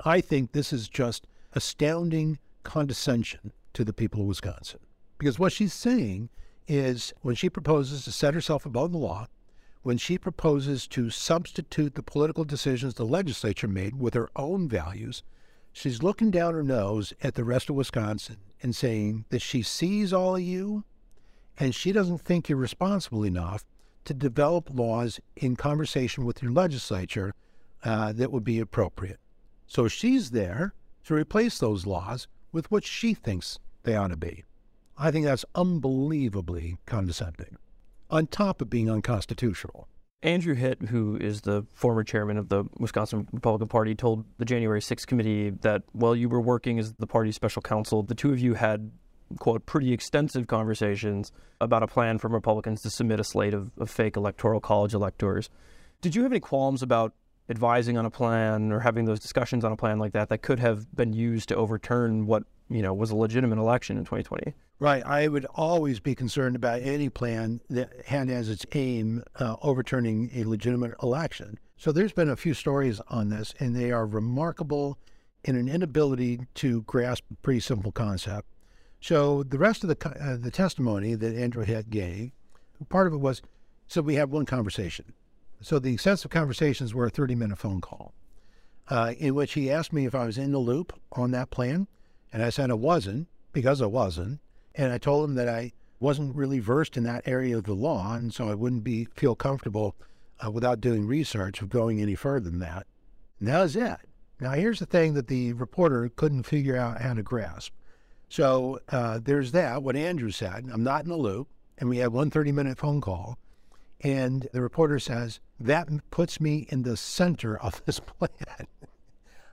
I 0.04 0.20
think 0.20 0.52
this 0.52 0.72
is 0.72 0.87
just 0.87 1.26
astounding 1.54 2.38
condescension 2.62 3.52
to 3.72 3.85
the 3.85 3.92
people 3.92 4.20
of 4.20 4.28
Wisconsin. 4.28 4.78
Because 5.18 5.40
what 5.40 5.52
she's 5.52 5.72
saying 5.72 6.28
is 6.68 7.12
when 7.22 7.35
she 7.35 7.51
proposes 7.51 8.05
to 8.05 8.12
set 8.12 8.35
herself 8.35 8.64
above 8.64 8.92
the 8.92 8.98
law, 8.98 9.27
when 9.83 9.98
she 9.98 10.16
proposes 10.16 10.87
to 10.87 11.11
substitute 11.11 11.94
the 11.94 12.03
political 12.03 12.44
decisions 12.44 12.94
the 12.94 13.05
legislature 13.05 13.68
made 13.68 13.98
with 13.98 14.14
her 14.14 14.31
own 14.37 14.68
values, 14.68 15.22
she's 15.72 16.03
looking 16.03 16.31
down 16.31 16.55
her 16.55 16.62
nose 16.62 17.12
at 17.22 17.35
the 17.35 17.44
rest 17.44 17.68
of 17.68 17.77
Wisconsin 17.77 18.37
and 18.62 18.77
saying 18.77 19.25
that 19.31 19.42
she 19.42 19.62
sees 19.62 20.12
all 20.12 20.37
of 20.37 20.42
you 20.42 20.85
and 21.59 21.75
she 21.75 21.92
doesn't 21.92 22.20
think 22.20 22.48
you're 22.48 22.59
responsible 22.59 23.25
enough 23.25 23.64
to 24.05 24.14
develop 24.14 24.68
laws 24.72 25.20
in 25.37 25.57
conversation 25.57 26.25
with 26.25 26.42
your 26.42 26.53
legislature 26.53 27.35
uh, 27.85 28.12
that 28.12 28.33
would 28.33 28.44
be 28.44 28.61
appropriate. 28.61 29.18
So 29.66 29.88
she's 29.88 30.31
there 30.31 30.75
to 31.05 31.14
replace 31.14 31.59
those 31.59 31.87
laws 31.87 32.29
with 32.53 32.70
what 32.70 32.85
she 32.85 33.14
thinks 33.14 33.59
they 33.83 33.96
ought 33.96 34.09
to 34.09 34.16
be. 34.16 34.44
I 34.96 35.11
think 35.11 35.24
that's 35.24 35.44
unbelievably 35.55 36.76
condescending, 36.87 37.57
on 38.11 38.26
top 38.26 38.61
of 38.61 38.70
being 38.70 38.90
unconstitutional. 38.90 39.88
Andrew 40.22 40.55
Hitt, 40.55 40.83
who 40.83 41.16
is 41.16 41.40
the 41.40 41.66
former 41.72 42.05
chairman 42.05 42.37
of 42.37 42.48
the 42.48 42.64
Wisconsin 42.78 43.26
Republican 43.33 43.68
Party, 43.68 43.94
told 43.94 44.24
the 44.38 44.44
January 44.44 44.81
6th 44.81 45.07
committee 45.07 45.50
that 45.50 45.83
while 45.92 46.14
you 46.14 46.28
were 46.28 46.40
working 46.40 46.78
as 46.78 46.92
the 46.94 47.07
party's 47.07 47.35
special 47.35 47.61
counsel, 47.61 48.05
the 48.05 48.14
two 48.14 48.33
of 48.33 48.38
you 48.38 48.55
had, 48.55 48.92
quote, 49.40 49.66
pretty 49.66 49.92
extensive 49.92 50.46
conversations 50.46 51.33
about 51.61 51.83
a 51.83 51.88
plan 51.88 52.18
from 52.18 52.33
Republicans 52.33 52.83
to 52.83 52.90
submit 52.90 53.18
a 53.18 53.24
slate 53.24 53.55
of, 53.55 53.72
of 53.78 53.90
fake 53.90 54.16
electoral 54.16 54.61
college 54.61 54.94
electors. 54.94 55.50
Did 56.00 56.14
you 56.14 56.22
have 56.22 56.31
any 56.31 56.40
qualms 56.40 56.83
about 56.83 57.14
advising 57.48 57.98
on 57.98 58.07
a 58.07 58.11
plan 58.11 58.70
or 58.70 58.81
having 58.81 59.05
those 59.05 59.18
discussions 59.18 59.64
on 59.64 59.72
a 59.72 59.76
plan 59.76 59.98
like 59.98 60.12
that 60.12 60.28
that 60.28 60.42
could 60.42 60.61
have 60.61 60.94
been 60.94 61.12
used 61.12 61.48
to 61.48 61.57
overturn 61.57 62.26
what 62.26 62.44
you 62.68 62.83
know 62.83 62.92
was 62.92 63.11
a 63.11 63.16
legitimate 63.16 63.59
election 63.59 63.96
in 63.96 64.05
2020 64.05 64.55
right. 64.79 65.05
I 65.07 65.29
would 65.29 65.46
always 65.55 66.01
be 66.01 66.14
concerned 66.14 66.57
about 66.57 66.83
any 66.83 67.09
plan 67.09 67.61
that 67.70 67.92
had 68.07 68.29
as 68.29 68.48
its 68.48 68.66
aim 68.72 69.22
uh, 69.38 69.55
overturning 69.62 70.31
a 70.35 70.42
legitimate 70.42 70.94
election. 71.01 71.61
So 71.77 71.92
there's 71.92 72.12
been 72.12 72.29
a 72.29 72.37
few 72.37 72.53
stories 72.53 73.01
on 73.09 73.29
this 73.29 73.55
and 73.61 73.77
they 73.77 73.92
are 73.92 74.07
remarkable 74.07 74.98
in 75.44 75.55
an 75.55 75.68
inability 75.68 76.40
to 76.55 76.83
grasp 76.83 77.25
a 77.31 77.35
pretty 77.37 77.61
simple 77.61 77.92
concept. 77.92 78.48
So 79.01 79.44
the 79.44 79.59
rest 79.59 79.85
of 79.85 79.88
the 79.88 80.09
uh, 80.20 80.37
the 80.37 80.51
testimony 80.51 81.14
that 81.14 81.35
andrew 81.35 81.64
Hitt 81.64 81.90
gave 81.90 82.33
part 82.88 83.07
of 83.07 83.12
it 83.12 83.18
was 83.18 83.40
so 83.87 84.03
we 84.03 84.16
have 84.16 84.31
one 84.31 84.46
conversation. 84.46 85.12
So 85.61 85.79
the 85.79 85.92
extensive 85.94 86.31
conversations 86.31 86.92
were 86.92 87.07
a 87.07 87.11
30 87.11 87.37
minute 87.37 87.59
phone 87.59 87.81
call 87.81 88.14
uh, 88.88 89.14
in 89.18 89.35
which 89.35 89.55
he 89.55 89.70
asked 89.70 89.92
me 89.92 90.07
if 90.07 90.14
I 90.14 90.27
was 90.27 90.38
in 90.38 90.53
the 90.53 90.59
loop 90.59 90.92
on 91.12 91.31
that 91.33 91.51
plan. 91.51 91.87
And 92.33 92.42
I 92.42 92.51
said 92.51 92.71
I 92.71 92.75
wasn't 92.75 93.29
because 93.53 93.83
I 93.83 93.87
wasn't. 93.87 94.40
And 94.75 94.92
I 94.92 94.99
told 94.99 95.29
him 95.29 95.35
that 95.35 95.49
I 95.49 95.73
wasn't 96.01 96.35
really 96.35 96.59
versed 96.59 96.97
in 96.97 97.05
that 97.05 97.27
area 97.27 97.57
of 97.57 97.64
the 97.64 97.75
law. 97.75 98.14
And 98.14 98.33
so 98.33 98.49
I 98.49 98.55
wouldn't 98.55 98.85
be 98.85 99.05
feel 99.14 99.35
comfortable 99.35 99.95
uh, 100.45 100.51
without 100.51 100.81
doing 100.81 101.07
research 101.07 101.61
of 101.61 101.68
going 101.68 102.01
any 102.01 102.14
further 102.14 102.51
than 102.51 102.59
that. 102.61 102.87
And 103.38 103.49
that 103.49 103.61
was 103.61 103.77
it. 103.77 103.99
Now, 104.40 104.53
here's 104.53 104.81
the 104.81 104.87
thing 104.87 105.14
that 105.14 105.29
the 105.29 105.53
reporter 105.53 106.11
couldn't 106.16 106.45
figure 106.45 106.77
out 106.77 107.01
how 107.01 107.14
to 107.14 107.23
grasp. 107.23 107.73
So 108.29 108.81
uh, 108.88 109.21
there's 109.23 109.53
that, 109.53 109.83
what 109.83 109.95
Andrew 109.95 110.31
said. 110.31 110.68
I'm 110.73 110.83
not 110.83 111.05
in 111.05 111.11
the 111.11 111.16
loop. 111.16 111.49
And 111.79 111.88
we 111.88 111.99
had 111.99 112.12
one 112.12 112.31
30 112.31 112.53
minute 112.53 112.79
phone 112.79 113.01
call. 113.01 113.38
And 114.01 114.49
the 114.53 114.62
reporter 114.62 114.99
says, 114.99 115.38
that 115.61 115.88
puts 116.11 116.40
me 116.40 116.66
in 116.71 116.83
the 116.83 116.97
center 116.97 117.57
of 117.57 117.85
this 117.85 118.01
plan. 118.18 118.66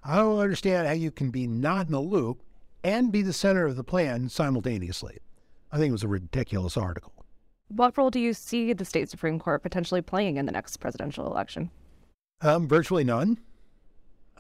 I 0.04 0.18
don't 0.18 0.40
understand 0.40 0.88
how 0.88 0.94
you 0.94 1.12
can 1.12 1.30
be 1.30 1.46
not 1.46 1.86
in 1.88 1.92
the 1.92 2.00
loop 2.00 2.42
and 2.84 3.12
be 3.12 3.22
the 3.22 3.34
center 3.34 3.66
of 3.66 3.76
the 3.76 3.84
plan 3.84 4.30
simultaneously. 4.30 5.18
I 5.72 5.78
think 5.78 5.90
it 5.90 5.94
was 5.94 6.04
a 6.04 6.08
ridiculous 6.08 6.78
article. 6.78 7.14
What 7.68 7.98
role 7.98 8.10
do 8.10 8.20
you 8.20 8.34
see 8.34 8.74
the 8.74 8.86
state 8.86 9.10
Supreme 9.10 9.40
Court 9.40 9.62
potentially 9.62 10.02
playing 10.02 10.38
in 10.38 10.46
the 10.46 10.52
next 10.52 10.78
presidential 10.78 11.28
election? 11.28 11.70
Um, 12.42 12.68
virtually 12.68 13.04
none. 13.04 13.40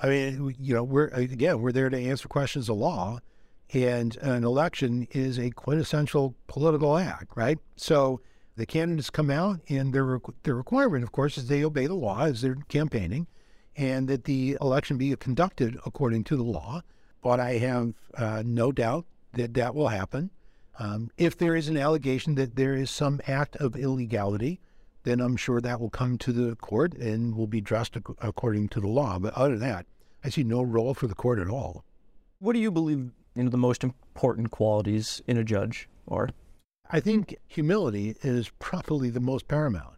I 0.02 0.08
mean, 0.08 0.56
you 0.60 0.74
know, 0.74 0.84
we're 0.84 1.08
again, 1.08 1.62
we're 1.62 1.74
there 1.74 1.90
to 1.90 1.98
answer 1.98 2.28
questions 2.28 2.70
of 2.70 2.78
law, 2.78 3.20
and 3.74 4.16
an 4.18 4.44
election 4.44 5.08
is 5.12 5.38
a 5.38 5.52
quintessential 5.52 6.36
political 6.48 6.98
act, 6.98 7.36
right? 7.36 7.60
So 7.76 8.22
the 8.56 8.66
candidates 8.66 9.10
come 9.10 9.30
out, 9.30 9.60
and 9.68 9.94
their 9.94 10.20
their 10.44 10.56
requirement, 10.56 11.04
of 11.04 11.12
course, 11.12 11.38
is 11.38 11.48
they 11.48 11.64
obey 11.64 11.86
the 11.86 11.96
law 11.96 12.24
as 12.24 12.42
they're 12.42 12.58
campaigning, 12.70 13.28
and 13.76 14.08
that 14.08 14.24
the 14.24 14.58
election 14.62 14.98
be 14.98 15.16
conducted 15.18 15.78
according 15.86 16.24
to 16.26 16.38
the 16.38 16.44
law. 16.44 16.82
But 17.22 17.40
I 17.40 17.58
have 17.58 17.94
uh, 18.16 18.44
no 18.46 18.72
doubt 18.72 19.06
that 19.34 19.54
that 19.54 19.76
will 19.76 19.90
happen. 19.90 20.32
Um, 20.78 21.12
if 21.18 21.38
there 21.38 21.56
is 21.56 21.68
an 21.68 21.78
allegation 21.78 22.36
that 22.36 22.56
there 22.56 22.74
is 22.74 22.90
some 22.90 23.20
act 23.28 23.58
of 23.58 23.76
illegality, 23.76 24.62
then 25.04 25.20
I'm 25.20 25.36
sure 25.36 25.60
that 25.60 25.80
will 25.80 25.90
come 25.90 26.18
to 26.20 26.32
the 26.32 26.56
court 26.56 26.94
and 26.94 27.36
will 27.36 27.48
be 27.48 27.58
addressed 27.58 27.98
ac- 27.98 28.16
according 28.22 28.70
to 28.70 28.80
the 28.80 28.88
law. 28.88 29.20
But 29.20 29.34
other 29.34 29.58
than 29.58 29.68
that, 29.68 29.86
I 30.24 30.30
see 30.30 30.44
no 30.44 30.62
role 30.62 30.94
for 30.94 31.08
the 31.08 31.16
court 31.16 31.40
at 31.40 31.50
all. 31.50 31.84
What 32.40 32.54
do 32.54 32.60
you 32.60 32.72
believe 32.72 33.12
you 33.36 33.44
know 33.44 33.50
the 33.50 33.58
most 33.58 33.84
important 33.84 34.52
qualities 34.52 35.22
in 35.28 35.38
a 35.38 35.44
judge 35.44 35.90
are? 36.08 36.30
I 36.90 37.00
think 37.00 37.36
humility 37.48 38.16
is 38.22 38.52
probably 38.60 39.10
the 39.10 39.20
most 39.20 39.48
paramount. 39.48 39.96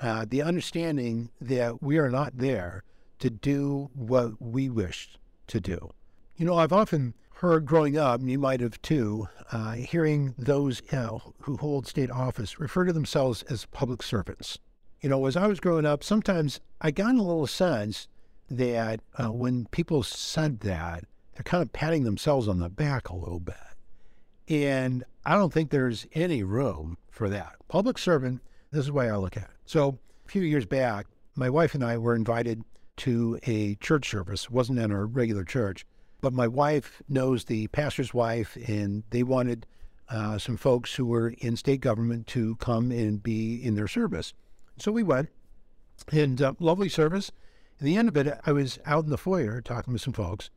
Uh, 0.00 0.26
the 0.28 0.42
understanding 0.42 1.30
that 1.40 1.82
we 1.82 1.98
are 1.98 2.10
not 2.10 2.36
there 2.36 2.82
to 3.20 3.30
do 3.30 3.90
what 3.94 4.40
we 4.40 4.68
wish 4.68 5.16
to 5.46 5.60
do. 5.60 5.90
You 6.36 6.44
know, 6.44 6.56
I've 6.56 6.72
often 6.72 7.14
heard 7.34 7.64
growing 7.64 7.96
up, 7.96 8.18
and 8.18 8.28
you 8.28 8.40
might 8.40 8.60
have 8.60 8.82
too, 8.82 9.28
uh, 9.52 9.72
hearing 9.72 10.34
those 10.36 10.82
you 10.90 10.98
know, 10.98 11.34
who 11.42 11.56
hold 11.56 11.86
state 11.86 12.10
office 12.10 12.58
refer 12.58 12.84
to 12.86 12.92
themselves 12.92 13.44
as 13.44 13.66
public 13.66 14.02
servants. 14.02 14.58
You 15.00 15.08
know, 15.08 15.26
as 15.26 15.36
I 15.36 15.46
was 15.46 15.60
growing 15.60 15.86
up, 15.86 16.02
sometimes 16.02 16.58
I 16.80 16.90
got 16.90 17.14
a 17.14 17.22
little 17.22 17.46
sense 17.46 18.08
that 18.50 19.00
uh, 19.16 19.30
when 19.30 19.66
people 19.66 20.02
said 20.02 20.60
that, 20.60 21.04
they're 21.34 21.44
kind 21.44 21.62
of 21.62 21.72
patting 21.72 22.02
themselves 22.02 22.48
on 22.48 22.58
the 22.58 22.68
back 22.68 23.08
a 23.08 23.16
little 23.16 23.40
bit. 23.40 23.54
And 24.48 25.04
I 25.24 25.36
don't 25.36 25.52
think 25.52 25.70
there's 25.70 26.06
any 26.14 26.42
room 26.42 26.98
for 27.10 27.28
that. 27.28 27.54
Public 27.68 27.96
servant, 27.96 28.40
this 28.72 28.80
is 28.80 28.86
the 28.86 28.92
way 28.92 29.08
I 29.08 29.16
look 29.16 29.36
at 29.36 29.44
it. 29.44 29.50
So 29.66 29.98
a 30.26 30.28
few 30.28 30.42
years 30.42 30.66
back, 30.66 31.06
my 31.36 31.48
wife 31.48 31.74
and 31.74 31.84
I 31.84 31.96
were 31.96 32.16
invited 32.16 32.64
to 32.98 33.38
a 33.44 33.76
church 33.76 34.08
service. 34.08 34.44
It 34.44 34.50
wasn't 34.50 34.80
in 34.80 34.90
our 34.90 35.06
regular 35.06 35.44
church, 35.44 35.86
but 36.24 36.32
my 36.32 36.48
wife 36.48 37.02
knows 37.06 37.44
the 37.44 37.66
pastor's 37.66 38.14
wife, 38.14 38.56
and 38.66 39.02
they 39.10 39.22
wanted 39.22 39.66
uh, 40.08 40.38
some 40.38 40.56
folks 40.56 40.94
who 40.94 41.04
were 41.04 41.34
in 41.36 41.54
state 41.54 41.82
government 41.82 42.26
to 42.28 42.56
come 42.56 42.90
and 42.90 43.22
be 43.22 43.62
in 43.62 43.74
their 43.74 43.86
service. 43.86 44.32
So 44.78 44.90
we 44.90 45.02
went, 45.02 45.28
and 46.10 46.40
uh, 46.40 46.54
lovely 46.58 46.88
service. 46.88 47.30
At 47.78 47.84
the 47.84 47.98
end 47.98 48.08
of 48.08 48.16
it, 48.16 48.40
I 48.46 48.52
was 48.52 48.78
out 48.86 49.04
in 49.04 49.10
the 49.10 49.18
foyer 49.18 49.60
talking 49.60 49.92
with 49.92 50.00
some 50.00 50.14
folks, 50.14 50.48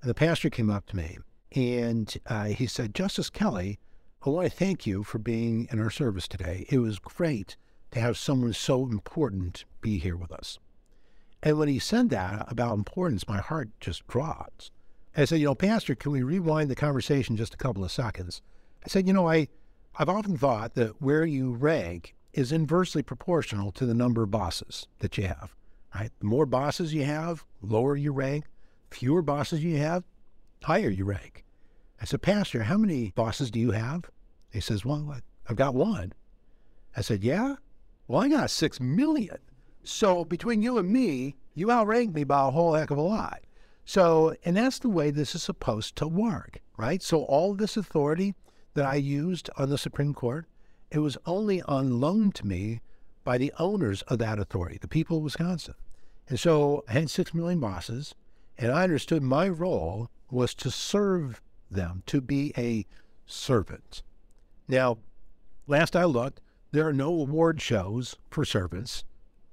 and 0.00 0.08
the 0.08 0.14
pastor 0.14 0.48
came 0.48 0.70
up 0.70 0.86
to 0.86 0.96
me 0.96 1.18
and 1.56 2.14
uh, 2.26 2.44
he 2.44 2.66
said, 2.68 2.94
Justice 2.94 3.30
Kelly, 3.30 3.80
I 4.24 4.30
want 4.30 4.48
to 4.48 4.56
thank 4.56 4.86
you 4.86 5.02
for 5.02 5.18
being 5.18 5.66
in 5.72 5.80
our 5.80 5.90
service 5.90 6.28
today. 6.28 6.66
It 6.68 6.78
was 6.78 7.00
great 7.00 7.56
to 7.90 8.00
have 8.00 8.16
someone 8.16 8.52
so 8.52 8.84
important 8.84 9.64
be 9.80 9.98
here 9.98 10.16
with 10.16 10.30
us. 10.30 10.60
And 11.42 11.58
when 11.58 11.68
he 11.68 11.80
said 11.80 12.10
that 12.10 12.46
about 12.48 12.74
importance, 12.74 13.26
my 13.26 13.38
heart 13.38 13.70
just 13.80 14.06
dropped. 14.06 14.70
I 15.16 15.24
said, 15.24 15.40
you 15.40 15.46
know, 15.46 15.54
Pastor, 15.54 15.94
can 15.94 16.12
we 16.12 16.22
rewind 16.22 16.70
the 16.70 16.74
conversation 16.74 17.36
just 17.36 17.54
a 17.54 17.58
couple 17.58 17.82
of 17.82 17.90
seconds? 17.90 18.42
I 18.84 18.88
said, 18.88 19.06
you 19.06 19.14
know, 19.14 19.28
I, 19.28 19.48
I've 19.98 20.10
often 20.10 20.36
thought 20.36 20.74
that 20.74 21.00
where 21.00 21.24
you 21.24 21.52
rank 21.52 22.14
is 22.34 22.52
inversely 22.52 23.02
proportional 23.02 23.72
to 23.72 23.86
the 23.86 23.94
number 23.94 24.22
of 24.22 24.30
bosses 24.30 24.88
that 24.98 25.16
you 25.16 25.26
have. 25.26 25.54
Right? 25.94 26.10
The 26.18 26.26
more 26.26 26.44
bosses 26.44 26.92
you 26.92 27.04
have, 27.04 27.46
lower 27.62 27.96
your 27.96 28.12
rank. 28.12 28.44
Fewer 28.90 29.22
bosses 29.22 29.64
you 29.64 29.78
have, 29.78 30.04
higher 30.62 30.90
your 30.90 31.06
rank. 31.06 31.44
I 32.00 32.04
said, 32.04 32.20
Pastor, 32.20 32.64
how 32.64 32.76
many 32.76 33.12
bosses 33.14 33.50
do 33.50 33.58
you 33.58 33.70
have? 33.70 34.10
He 34.52 34.60
says, 34.60 34.84
Well, 34.84 35.16
I've 35.48 35.56
got 35.56 35.74
one. 35.74 36.12
I 36.96 37.00
said, 37.00 37.24
Yeah? 37.24 37.56
Well, 38.06 38.22
I 38.22 38.28
got 38.28 38.50
six 38.50 38.80
million. 38.80 39.38
So 39.82 40.24
between 40.24 40.62
you 40.62 40.78
and 40.78 40.90
me, 40.90 41.36
you 41.54 41.70
outrank 41.70 42.14
me 42.14 42.24
by 42.24 42.46
a 42.46 42.50
whole 42.50 42.74
heck 42.74 42.90
of 42.90 42.98
a 42.98 43.02
lot. 43.02 43.40
So, 43.86 44.34
and 44.44 44.56
that's 44.56 44.80
the 44.80 44.88
way 44.88 45.10
this 45.10 45.36
is 45.36 45.44
supposed 45.44 45.94
to 45.96 46.08
work, 46.08 46.58
right? 46.76 47.00
So 47.00 47.22
all 47.22 47.54
this 47.54 47.76
authority 47.76 48.34
that 48.74 48.84
I 48.84 48.96
used 48.96 49.48
on 49.56 49.70
the 49.70 49.78
Supreme 49.78 50.12
Court, 50.12 50.46
it 50.90 50.98
was 50.98 51.16
only 51.24 51.62
on 51.62 52.00
loan 52.00 52.32
to 52.32 52.46
me 52.46 52.80
by 53.22 53.38
the 53.38 53.52
owners 53.60 54.02
of 54.02 54.18
that 54.18 54.40
authority, 54.40 54.76
the 54.80 54.88
people 54.88 55.18
of 55.18 55.22
Wisconsin. 55.22 55.74
And 56.28 56.38
so 56.38 56.84
I 56.88 56.94
had 56.94 57.10
six 57.10 57.32
million 57.32 57.60
bosses, 57.60 58.16
and 58.58 58.72
I 58.72 58.82
understood 58.82 59.22
my 59.22 59.48
role 59.48 60.10
was 60.32 60.52
to 60.56 60.70
serve 60.72 61.40
them, 61.70 62.02
to 62.06 62.20
be 62.20 62.52
a 62.58 62.86
servant. 63.24 64.02
Now, 64.66 64.98
last 65.68 65.94
I 65.94 66.04
looked, 66.04 66.40
there 66.72 66.88
are 66.88 66.92
no 66.92 67.08
award 67.08 67.62
shows 67.62 68.16
for 68.30 68.44
servants. 68.44 69.04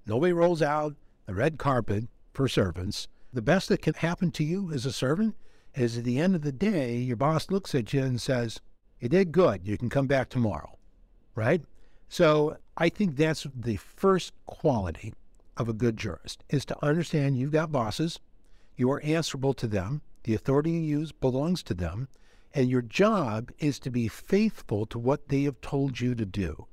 Nobody 0.07 0.33
rolls 0.33 0.63
out 0.63 0.95
a 1.27 1.35
red 1.35 1.59
carpet 1.59 2.05
for 2.33 2.47
servants. 2.47 3.07
The 3.33 3.41
best 3.41 3.69
that 3.69 3.81
can 3.81 3.95
happen 3.95 4.29
to 4.31 4.43
you 4.43 4.71
as 4.71 4.85
a 4.85 4.91
servant 4.91 5.35
is 5.73 5.97
at 5.97 6.03
the 6.03 6.19
end 6.19 6.35
of 6.35 6.43
the 6.43 6.51
day, 6.51 6.97
your 6.97 7.15
boss 7.15 7.49
looks 7.49 7.73
at 7.73 7.91
you 7.91 8.03
and 8.03 8.21
says, 8.21 8.61
You 8.99 9.09
did 9.09 9.31
good. 9.31 9.67
You 9.67 9.75
can 9.75 9.89
come 9.89 10.05
back 10.05 10.29
tomorrow. 10.29 10.77
Right? 11.33 11.63
So 12.07 12.57
I 12.77 12.89
think 12.89 13.15
that's 13.15 13.47
the 13.55 13.77
first 13.77 14.33
quality 14.45 15.15
of 15.57 15.67
a 15.67 15.73
good 15.73 15.97
jurist 15.97 16.43
is 16.49 16.63
to 16.65 16.85
understand 16.85 17.37
you've 17.37 17.51
got 17.51 17.71
bosses, 17.71 18.19
you 18.75 18.91
are 18.91 19.01
answerable 19.01 19.53
to 19.55 19.67
them, 19.67 20.01
the 20.23 20.35
authority 20.35 20.71
you 20.71 20.81
use 20.81 21.11
belongs 21.11 21.63
to 21.63 21.73
them, 21.73 22.07
and 22.53 22.69
your 22.69 22.83
job 22.83 23.51
is 23.57 23.79
to 23.79 23.89
be 23.89 24.07
faithful 24.07 24.85
to 24.85 24.99
what 24.99 25.29
they 25.29 25.41
have 25.43 25.59
told 25.61 25.99
you 25.99 26.13
to 26.13 26.25
do. 26.25 26.67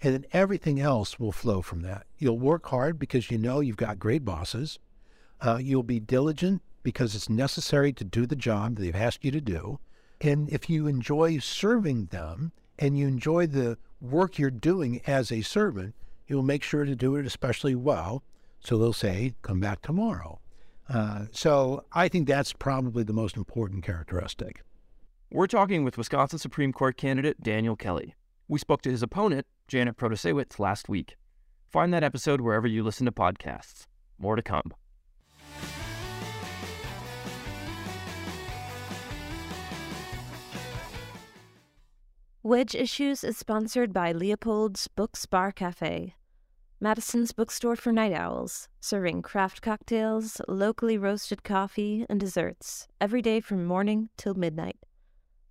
And 0.00 0.14
then 0.14 0.26
everything 0.32 0.80
else 0.80 1.18
will 1.18 1.32
flow 1.32 1.60
from 1.60 1.82
that. 1.82 2.06
You'll 2.18 2.38
work 2.38 2.66
hard 2.66 2.98
because 2.98 3.30
you 3.30 3.38
know 3.38 3.60
you've 3.60 3.76
got 3.76 3.98
great 3.98 4.24
bosses. 4.24 4.78
Uh, 5.40 5.58
you'll 5.60 5.82
be 5.82 6.00
diligent 6.00 6.62
because 6.82 7.14
it's 7.14 7.28
necessary 7.28 7.92
to 7.92 8.04
do 8.04 8.26
the 8.26 8.36
job 8.36 8.76
they've 8.76 8.94
asked 8.94 9.24
you 9.24 9.30
to 9.30 9.40
do. 9.40 9.78
And 10.20 10.48
if 10.50 10.70
you 10.70 10.86
enjoy 10.86 11.38
serving 11.38 12.06
them 12.06 12.52
and 12.78 12.96
you 12.98 13.06
enjoy 13.06 13.46
the 13.46 13.78
work 14.00 14.38
you're 14.38 14.50
doing 14.50 15.00
as 15.06 15.32
a 15.32 15.42
servant, 15.42 15.94
you'll 16.26 16.42
make 16.42 16.62
sure 16.62 16.84
to 16.84 16.94
do 16.94 17.16
it 17.16 17.26
especially 17.26 17.74
well. 17.74 18.22
So 18.60 18.78
they'll 18.78 18.92
say, 18.92 19.34
come 19.42 19.60
back 19.60 19.82
tomorrow. 19.82 20.40
Uh, 20.88 21.26
so 21.32 21.84
I 21.92 22.08
think 22.08 22.28
that's 22.28 22.52
probably 22.52 23.02
the 23.02 23.12
most 23.12 23.36
important 23.36 23.84
characteristic. 23.84 24.62
We're 25.30 25.46
talking 25.46 25.84
with 25.84 25.98
Wisconsin 25.98 26.38
Supreme 26.38 26.72
Court 26.72 26.96
candidate 26.96 27.42
Daniel 27.42 27.76
Kelly. 27.76 28.14
We 28.46 28.58
spoke 28.58 28.82
to 28.82 28.90
his 28.90 29.02
opponent, 29.02 29.46
Janet 29.68 29.96
Protasiewicz, 29.96 30.58
last 30.58 30.88
week. 30.88 31.16
Find 31.70 31.92
that 31.92 32.04
episode 32.04 32.40
wherever 32.40 32.66
you 32.66 32.84
listen 32.84 33.06
to 33.06 33.12
podcasts. 33.12 33.86
More 34.18 34.36
to 34.36 34.42
come. 34.42 34.72
Wedge 42.46 42.74
Issues 42.74 43.24
is 43.24 43.38
sponsored 43.38 43.94
by 43.94 44.12
Leopold's 44.12 44.86
Books 44.86 45.24
Bar 45.24 45.50
Cafe, 45.50 46.14
Madison's 46.78 47.32
bookstore 47.32 47.74
for 47.74 47.90
night 47.90 48.12
owls, 48.12 48.68
serving 48.80 49.22
craft 49.22 49.62
cocktails, 49.62 50.42
locally 50.46 50.98
roasted 50.98 51.42
coffee, 51.42 52.04
and 52.06 52.20
desserts 52.20 52.86
every 53.00 53.22
day 53.22 53.40
from 53.40 53.64
morning 53.64 54.10
till 54.18 54.34
midnight. 54.34 54.76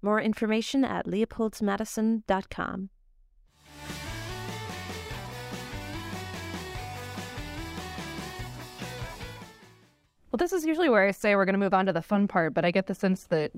More 0.03 0.21
information 0.21 0.85
at 0.85 1.07
leopoldsmadison.com. 1.07 2.89
Well, 10.31 10.37
this 10.37 10.53
is 10.53 10.63
usually 10.63 10.89
where 10.89 11.07
I 11.07 11.09
say 11.09 11.35
we're 11.35 11.45
going 11.45 11.53
to 11.53 11.59
move 11.59 11.73
on 11.73 11.87
to 11.87 11.93
the 11.93 12.03
fun 12.03 12.27
part, 12.27 12.53
but 12.53 12.63
I 12.63 12.69
get 12.69 12.85
the 12.85 12.93
sense 12.93 13.23
that 13.23 13.51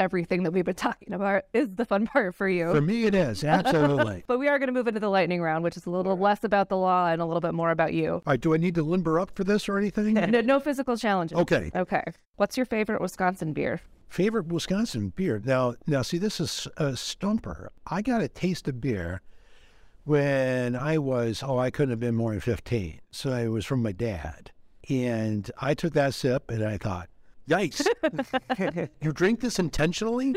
everything 0.00 0.42
that 0.42 0.52
we've 0.52 0.64
been 0.64 0.74
talking 0.74 1.12
about 1.12 1.44
is 1.52 1.68
the 1.74 1.84
fun 1.84 2.06
part 2.06 2.34
for 2.34 2.48
you. 2.48 2.72
For 2.72 2.80
me, 2.80 3.04
it 3.04 3.14
is 3.14 3.44
absolutely. 3.44 4.24
but 4.26 4.38
we 4.38 4.48
are 4.48 4.58
going 4.58 4.68
to 4.68 4.72
move 4.72 4.88
into 4.88 4.98
the 4.98 5.10
lightning 5.10 5.42
round, 5.42 5.62
which 5.62 5.76
is 5.76 5.86
a 5.86 5.90
little 5.90 6.16
less 6.16 6.42
about 6.42 6.70
the 6.70 6.76
law 6.76 7.06
and 7.06 7.20
a 7.20 7.26
little 7.26 7.42
bit 7.42 7.54
more 7.54 7.70
about 7.70 7.92
you. 7.92 8.14
All 8.14 8.22
right, 8.26 8.40
do 8.40 8.54
I 8.54 8.56
need 8.56 8.74
to 8.76 8.82
limber 8.82 9.20
up 9.20 9.30
for 9.36 9.44
this 9.44 9.68
or 9.68 9.78
anything? 9.78 10.14
no, 10.30 10.40
no 10.40 10.58
physical 10.58 10.96
challenges. 10.96 11.38
Okay. 11.38 11.70
Okay. 11.76 12.02
What's 12.36 12.56
your 12.56 12.66
favorite 12.66 13.00
Wisconsin 13.00 13.52
beer? 13.52 13.80
Favorite 14.08 14.46
Wisconsin 14.46 15.12
beer? 15.14 15.40
Now, 15.44 15.74
now, 15.86 16.02
see, 16.02 16.18
this 16.18 16.40
is 16.40 16.66
a 16.78 16.96
stumper. 16.96 17.70
I 17.86 18.02
got 18.02 18.22
a 18.22 18.28
taste 18.28 18.66
of 18.66 18.80
beer 18.80 19.20
when 20.04 20.74
I 20.74 20.98
was, 20.98 21.42
oh, 21.44 21.58
I 21.58 21.70
couldn't 21.70 21.90
have 21.90 22.00
been 22.00 22.16
more 22.16 22.32
than 22.32 22.40
15. 22.40 23.00
So 23.10 23.32
it 23.32 23.48
was 23.48 23.66
from 23.66 23.82
my 23.82 23.92
dad. 23.92 24.50
And 24.88 25.48
I 25.60 25.74
took 25.74 25.92
that 25.92 26.14
sip 26.14 26.50
and 26.50 26.64
I 26.64 26.78
thought, 26.78 27.08
yikes, 27.50 28.88
you 29.02 29.12
drink 29.12 29.40
this 29.40 29.58
intentionally? 29.58 30.36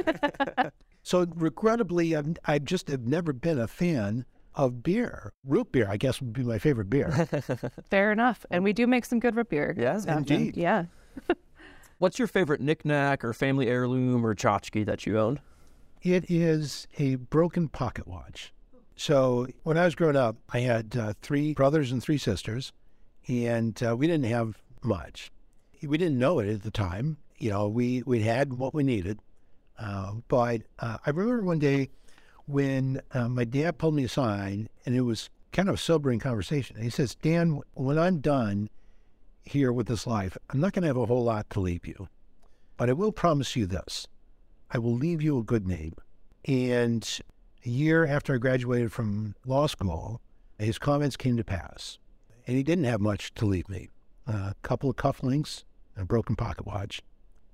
so 1.04 1.26
regrettably, 1.36 2.16
I've, 2.16 2.36
I 2.46 2.60
just 2.60 2.90
have 2.90 3.06
never 3.06 3.34
been 3.34 3.60
a 3.60 3.68
fan 3.68 4.26
of 4.56 4.84
beer. 4.84 5.32
Root 5.46 5.72
beer, 5.72 5.88
I 5.90 5.98
guess, 5.98 6.20
would 6.22 6.34
be 6.34 6.44
my 6.44 6.60
favorite 6.60 6.90
beer. 6.90 7.12
Fair 7.90 8.12
enough. 8.12 8.46
And 8.52 8.64
we 8.64 8.74
do 8.74 8.88
make 8.88 9.06
some 9.06 9.20
good 9.20 9.36
root 9.36 9.50
beer. 9.50 9.74
Yes, 9.78 10.06
indeed. 10.06 10.58
Yeah. 10.58 10.86
What's 11.98 12.20
your 12.20 12.28
favorite 12.28 12.62
knickknack 12.62 13.24
or 13.24 13.34
family 13.34 13.68
heirloom 13.68 14.26
or 14.26 14.36
tchotchke 14.36 14.86
that 14.86 15.06
you 15.06 15.18
own? 15.18 15.40
It 16.02 16.30
is 16.30 16.88
a 16.98 17.16
broken 17.16 17.70
pocket 17.70 18.08
watch. 18.08 18.54
So 18.96 19.48
when 19.64 19.78
I 19.78 19.86
was 19.86 19.96
growing 19.96 20.18
up, 20.18 20.36
I 20.50 20.60
had 20.60 20.96
uh, 20.98 21.14
three 21.22 21.54
brothers 21.54 21.92
and 21.92 22.04
three 22.04 22.18
sisters 22.18 22.74
and 23.28 23.82
uh, 23.84 23.96
we 23.96 24.08
didn't 24.08 24.26
have 24.26 24.62
much. 24.82 25.32
We 25.84 25.98
didn't 25.98 26.20
know 26.20 26.40
it 26.40 26.50
at 26.50 26.64
the 26.64 26.72
time. 26.72 27.18
You 27.38 27.52
know, 27.52 27.68
we 27.68 28.04
we 28.04 28.22
had 28.22 28.54
what 28.54 28.74
we 28.74 28.84
needed. 28.84 29.20
Uh, 29.78 30.14
but 30.28 30.62
uh, 30.80 30.98
I 31.06 31.10
remember 31.10 31.44
one 31.44 31.60
day 31.60 31.90
when 32.46 33.02
uh, 33.12 33.28
my 33.28 33.44
dad 33.44 33.78
pulled 33.78 33.96
me 33.96 34.04
aside, 34.04 34.70
and 34.86 34.96
it 34.96 35.02
was 35.02 35.30
kind 35.52 35.68
of 35.68 35.76
a 35.76 35.80
sobering 35.80 36.20
conversation. 36.20 36.82
He 36.82 36.90
says, 36.90 37.16
"Dan, 37.16 37.62
when 37.74 38.00
I'm 38.00 38.20
done 38.20 38.70
here 39.44 39.74
with 39.74 39.88
this 39.88 40.08
life, 40.08 40.38
I'm 40.50 40.60
not 40.60 40.74
going 40.74 40.84
to 40.84 40.88
have 40.88 40.98
a 40.98 41.06
whole 41.06 41.24
lot 41.24 41.50
to 41.52 41.60
leave 41.60 41.86
you, 41.86 42.08
but 42.78 42.90
I 42.90 42.94
will 42.94 43.12
promise 43.12 43.56
you 43.56 43.66
this: 43.66 44.08
I 44.72 44.78
will 44.78 44.96
leave 44.96 45.22
you 45.22 45.38
a 45.38 45.44
good 45.44 45.68
name." 45.68 45.96
And 46.46 47.08
a 47.66 47.70
year 47.70 48.06
after 48.06 48.36
I 48.36 48.38
graduated 48.38 48.92
from 48.92 49.36
law 49.46 49.68
school, 49.68 50.22
his 50.58 50.78
comments 50.78 51.18
came 51.18 51.38
to 51.38 51.44
pass 51.44 51.98
and 52.48 52.58
he 52.58 52.64
didn't 52.64 52.86
have 52.86 53.02
much 53.02 53.34
to 53.36 53.46
leave 53.46 53.70
me. 53.70 53.90
A 54.28 54.56
couple 54.62 54.90
of 54.90 54.96
cufflinks, 54.96 55.64
a 55.98 56.06
broken 56.06 56.36
pocket 56.36 56.66
watch, 56.66 57.02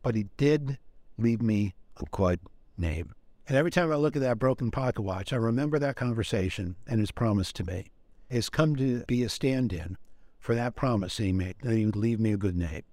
but 0.02 0.16
he 0.16 0.28
did 0.38 0.78
leave 1.18 1.42
me 1.42 1.74
a 1.98 2.06
good 2.12 2.40
name. 2.78 3.14
And 3.48 3.58
every 3.58 3.72
time 3.72 3.92
I 3.92 3.96
look 3.96 4.16
at 4.16 4.22
that 4.22 4.40
broken 4.40 4.72
pocket 4.72 5.02
watch, 5.02 5.34
I 5.34 5.38
remember 5.38 5.80
that 5.80 5.96
conversation 5.96 6.76
and 6.88 7.00
his 7.00 7.12
promise 7.12 7.52
to 7.54 7.64
me. 7.64 7.92
It's 8.30 8.50
come 8.50 8.76
to 8.76 9.04
be 9.08 9.24
a 9.24 9.30
stand 9.30 9.74
in 9.74 9.98
for 10.40 10.54
that 10.56 10.76
promise 10.76 11.18
he 11.18 11.32
made 11.32 11.56
that 11.64 11.76
he 11.76 11.86
would 11.86 11.96
leave 11.96 12.20
me 12.20 12.32
a 12.32 12.38
good 12.38 12.56
name. 12.56 12.84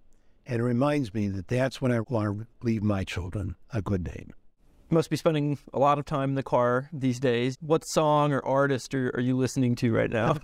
And 0.47 0.61
it 0.61 0.65
reminds 0.65 1.13
me 1.13 1.29
that 1.29 1.49
that's 1.49 1.83
what 1.83 1.91
I 1.91 2.01
want 2.01 2.41
to 2.41 2.47
leave 2.63 2.83
my 2.83 3.05
children 3.05 3.57
a 3.73 3.83
good 3.83 4.07
name. 4.07 4.33
You 4.89 4.95
must 4.95 5.11
be 5.11 5.17
spending 5.17 5.59
a 5.75 5.79
lot 5.79 5.99
of 5.99 6.05
time 6.05 6.31
in 6.31 6.35
the 6.37 6.43
car 6.43 6.89
these 6.93 7.19
days. 7.19 7.57
What 7.61 7.85
song 7.85 8.33
or 8.33 8.45
artist 8.45 8.95
are, 8.95 9.11
are 9.15 9.21
you 9.21 9.37
listening 9.37 9.75
to 9.77 9.93
right 9.93 10.11
now? 10.11 10.37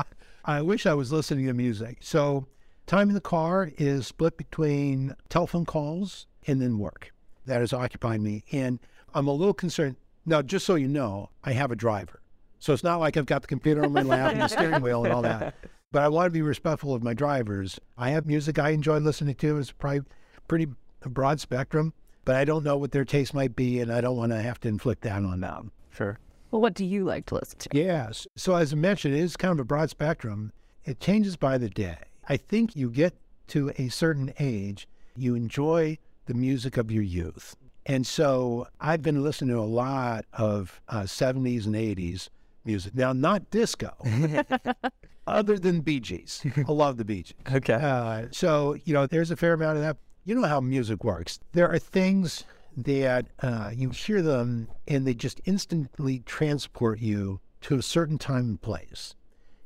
I 0.44 0.62
wish 0.62 0.86
I 0.86 0.94
was 0.94 1.12
listening 1.12 1.46
to 1.46 1.52
music. 1.52 1.98
So 2.00 2.46
Time 2.90 3.08
in 3.08 3.14
the 3.14 3.20
car 3.20 3.70
is 3.78 4.08
split 4.08 4.36
between 4.36 5.14
telephone 5.28 5.64
calls 5.64 6.26
and 6.48 6.60
then 6.60 6.76
work. 6.76 7.12
That 7.46 7.60
has 7.60 7.72
occupied 7.72 8.20
me. 8.20 8.42
And 8.50 8.80
I'm 9.14 9.28
a 9.28 9.32
little 9.32 9.54
concerned. 9.54 9.94
Now, 10.26 10.42
just 10.42 10.66
so 10.66 10.74
you 10.74 10.88
know, 10.88 11.30
I 11.44 11.52
have 11.52 11.70
a 11.70 11.76
driver. 11.76 12.20
So 12.58 12.72
it's 12.72 12.82
not 12.82 12.98
like 12.98 13.16
I've 13.16 13.26
got 13.26 13.42
the 13.42 13.46
computer 13.46 13.84
on 13.84 13.92
my 13.92 14.02
lap 14.02 14.32
and 14.32 14.40
the 14.40 14.48
steering 14.48 14.82
wheel 14.82 15.04
and 15.04 15.14
all 15.14 15.22
that. 15.22 15.54
But 15.92 16.02
I 16.02 16.08
want 16.08 16.26
to 16.26 16.30
be 16.32 16.42
respectful 16.42 16.92
of 16.92 17.04
my 17.04 17.14
drivers. 17.14 17.78
I 17.96 18.10
have 18.10 18.26
music 18.26 18.58
I 18.58 18.70
enjoy 18.70 18.98
listening 18.98 19.36
to. 19.36 19.58
It's 19.58 19.70
probably 19.70 20.00
pretty 20.48 20.66
broad 21.02 21.38
spectrum, 21.38 21.94
but 22.24 22.34
I 22.34 22.44
don't 22.44 22.64
know 22.64 22.76
what 22.76 22.90
their 22.90 23.04
taste 23.04 23.34
might 23.34 23.54
be, 23.54 23.78
and 23.78 23.92
I 23.92 24.00
don't 24.00 24.16
want 24.16 24.32
to 24.32 24.42
have 24.42 24.58
to 24.62 24.68
inflict 24.68 25.02
that 25.02 25.22
on 25.22 25.42
them. 25.42 25.70
Sure. 25.92 26.18
Well, 26.50 26.60
what 26.60 26.74
do 26.74 26.84
you 26.84 27.04
like 27.04 27.26
to 27.26 27.36
listen 27.36 27.56
to? 27.60 27.68
Yes. 27.72 28.26
So 28.34 28.56
as 28.56 28.72
I 28.72 28.76
mentioned, 28.76 29.14
it 29.14 29.20
is 29.20 29.36
kind 29.36 29.52
of 29.52 29.60
a 29.60 29.64
broad 29.64 29.90
spectrum. 29.90 30.52
It 30.84 30.98
changes 30.98 31.36
by 31.36 31.56
the 31.56 31.68
day. 31.68 31.98
I 32.30 32.36
think 32.36 32.76
you 32.76 32.90
get 32.90 33.12
to 33.48 33.72
a 33.76 33.88
certain 33.88 34.32
age, 34.38 34.86
you 35.16 35.34
enjoy 35.34 35.98
the 36.26 36.34
music 36.34 36.76
of 36.76 36.88
your 36.88 37.02
youth. 37.02 37.56
And 37.86 38.06
so 38.06 38.68
I've 38.80 39.02
been 39.02 39.24
listening 39.24 39.56
to 39.56 39.60
a 39.60 39.66
lot 39.66 40.26
of 40.32 40.80
uh, 40.88 41.00
70s 41.00 41.66
and 41.66 41.74
80s 41.74 42.28
music. 42.64 42.94
Now, 42.94 43.12
not 43.12 43.50
disco, 43.50 43.96
other 45.26 45.58
than 45.58 45.80
Bee 45.80 45.98
Gees. 45.98 46.46
I 46.56 46.70
love 46.70 46.98
the 46.98 47.04
Bee 47.04 47.24
Gees. 47.24 47.34
Okay. 47.52 47.74
Uh, 47.74 48.26
so, 48.30 48.76
you 48.84 48.94
know, 48.94 49.08
there's 49.08 49.32
a 49.32 49.36
fair 49.36 49.54
amount 49.54 49.78
of 49.78 49.82
that. 49.82 49.96
You 50.24 50.36
know 50.36 50.46
how 50.46 50.60
music 50.60 51.02
works. 51.02 51.40
There 51.50 51.68
are 51.68 51.80
things 51.80 52.44
that 52.76 53.26
uh, 53.42 53.72
you 53.74 53.90
hear 53.90 54.22
them 54.22 54.68
and 54.86 55.04
they 55.04 55.14
just 55.14 55.40
instantly 55.46 56.20
transport 56.26 57.00
you 57.00 57.40
to 57.62 57.74
a 57.74 57.82
certain 57.82 58.18
time 58.18 58.44
and 58.50 58.62
place. 58.62 59.16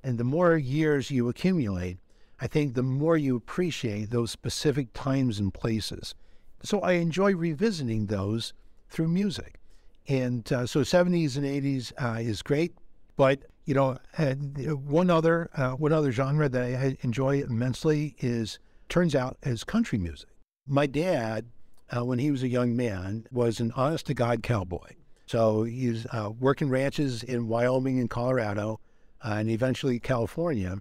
And 0.03 0.17
the 0.17 0.25
more 0.25 0.57
years 0.57 1.11
you 1.11 1.29
accumulate, 1.29 1.99
I 2.41 2.47
think 2.47 2.75
the 2.75 2.83
more 2.83 3.17
you 3.17 3.37
appreciate 3.37 4.11
those 4.11 4.31
specific 4.31 4.93
times 4.93 5.39
and 5.39 5.53
places. 5.53 6.15
So 6.63 6.81
I 6.81 6.93
enjoy 6.93 7.35
revisiting 7.35 8.07
those 8.07 8.53
through 8.89 9.09
music. 9.09 9.61
And 10.09 10.51
uh, 10.53 10.67
so 10.67 10.81
70s 10.81 11.37
and 11.37 11.45
80s 11.45 11.93
uh, 11.99 12.21
is 12.21 12.43
great. 12.43 12.75
But, 13.17 13.41
you 13.65 13.75
know, 13.75 13.99
uh, 14.19 14.35
one 14.35 15.11
other 15.11 15.51
uh, 15.55 15.73
one 15.73 15.93
other 15.93 16.11
genre 16.11 16.49
that 16.49 16.63
I 16.63 16.97
enjoy 17.03 17.43
immensely 17.43 18.17
is, 18.19 18.59
turns 18.89 19.15
out, 19.15 19.37
is 19.43 19.65
country 19.65 19.99
music. 19.99 20.29
My 20.67 20.87
dad, 20.87 21.47
uh, 21.95 22.05
when 22.05 22.19
he 22.19 22.31
was 22.31 22.43
a 22.43 22.49
young 22.49 22.75
man, 22.75 23.27
was 23.31 23.61
an 23.61 23.73
honest 23.77 24.07
to 24.07 24.15
God 24.15 24.43
cowboy. 24.43 24.95
So 25.27 25.63
he's 25.63 26.07
uh, 26.13 26.31
working 26.39 26.69
ranches 26.69 27.23
in 27.23 27.49
Wyoming 27.49 27.99
and 28.01 28.11
Colorado, 28.11 28.81
and 29.23 29.49
eventually 29.49 29.99
California. 29.99 30.79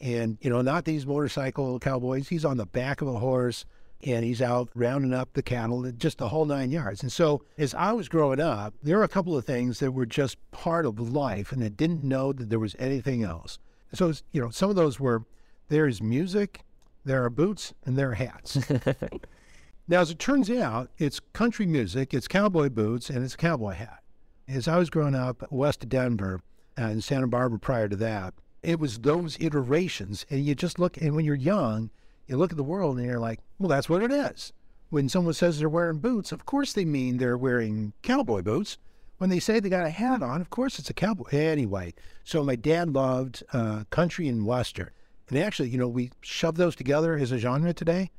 And, 0.00 0.38
you 0.40 0.50
know, 0.50 0.62
not 0.62 0.84
these 0.84 1.06
motorcycle 1.06 1.78
cowboys. 1.80 2.28
He's 2.28 2.44
on 2.44 2.56
the 2.56 2.66
back 2.66 3.00
of 3.00 3.08
a 3.08 3.18
horse 3.18 3.64
and 4.04 4.24
he's 4.24 4.40
out 4.40 4.68
rounding 4.74 5.12
up 5.12 5.32
the 5.32 5.42
cattle, 5.42 5.90
just 5.92 6.18
the 6.18 6.28
whole 6.28 6.44
nine 6.44 6.70
yards. 6.70 7.02
And 7.02 7.10
so, 7.10 7.42
as 7.56 7.74
I 7.74 7.92
was 7.92 8.08
growing 8.08 8.40
up, 8.40 8.74
there 8.82 8.98
were 8.98 9.04
a 9.04 9.08
couple 9.08 9.36
of 9.36 9.44
things 9.44 9.80
that 9.80 9.92
were 9.92 10.06
just 10.06 10.38
part 10.50 10.86
of 10.86 11.00
life, 11.00 11.50
and 11.50 11.62
I 11.64 11.68
didn't 11.68 12.04
know 12.04 12.32
that 12.32 12.48
there 12.48 12.60
was 12.60 12.76
anything 12.78 13.24
else. 13.24 13.58
So, 13.92 14.12
you 14.32 14.40
know, 14.40 14.50
some 14.50 14.70
of 14.70 14.76
those 14.76 15.00
were 15.00 15.24
there 15.68 15.86
is 15.86 16.00
music, 16.00 16.60
there 17.04 17.24
are 17.24 17.30
boots, 17.30 17.74
and 17.84 17.96
there 17.96 18.10
are 18.10 18.14
hats. 18.14 18.70
now, 19.88 20.00
as 20.00 20.10
it 20.10 20.18
turns 20.18 20.50
out, 20.50 20.90
it's 20.98 21.20
country 21.32 21.66
music, 21.66 22.14
it's 22.14 22.28
cowboy 22.28 22.68
boots, 22.68 23.10
and 23.10 23.24
it's 23.24 23.34
a 23.34 23.38
cowboy 23.38 23.72
hat. 23.72 24.02
As 24.46 24.68
I 24.68 24.78
was 24.78 24.90
growing 24.90 25.14
up 25.14 25.50
west 25.50 25.82
of 25.82 25.88
Denver, 25.88 26.40
uh, 26.78 26.84
in 26.84 27.00
Santa 27.00 27.26
Barbara 27.26 27.58
prior 27.58 27.88
to 27.88 27.96
that, 27.96 28.34
it 28.62 28.78
was 28.78 28.98
those 28.98 29.36
iterations. 29.40 30.26
And 30.30 30.44
you 30.44 30.54
just 30.54 30.78
look, 30.78 30.96
and 30.96 31.14
when 31.14 31.24
you're 31.24 31.34
young, 31.34 31.90
you 32.26 32.36
look 32.36 32.50
at 32.50 32.56
the 32.56 32.62
world 32.62 32.98
and 32.98 33.06
you're 33.06 33.20
like, 33.20 33.40
well, 33.58 33.68
that's 33.68 33.88
what 33.88 34.02
it 34.02 34.12
is. 34.12 34.52
When 34.90 35.08
someone 35.08 35.34
says 35.34 35.58
they're 35.58 35.68
wearing 35.68 35.98
boots, 35.98 36.32
of 36.32 36.46
course 36.46 36.72
they 36.72 36.84
mean 36.84 37.18
they're 37.18 37.38
wearing 37.38 37.92
cowboy 38.02 38.42
boots. 38.42 38.78
When 39.18 39.30
they 39.30 39.40
say 39.40 39.58
they 39.58 39.68
got 39.68 39.86
a 39.86 39.90
hat 39.90 40.22
on, 40.22 40.40
of 40.40 40.50
course 40.50 40.78
it's 40.78 40.90
a 40.90 40.94
cowboy. 40.94 41.28
Anyway, 41.32 41.94
so 42.24 42.44
my 42.44 42.56
dad 42.56 42.94
loved 42.94 43.42
uh, 43.52 43.84
country 43.90 44.28
and 44.28 44.46
western. 44.46 44.90
And 45.28 45.38
actually, 45.38 45.68
you 45.68 45.78
know, 45.78 45.88
we 45.88 46.10
shove 46.20 46.56
those 46.56 46.76
together 46.76 47.16
as 47.16 47.32
a 47.32 47.38
genre 47.38 47.74
today. 47.74 48.10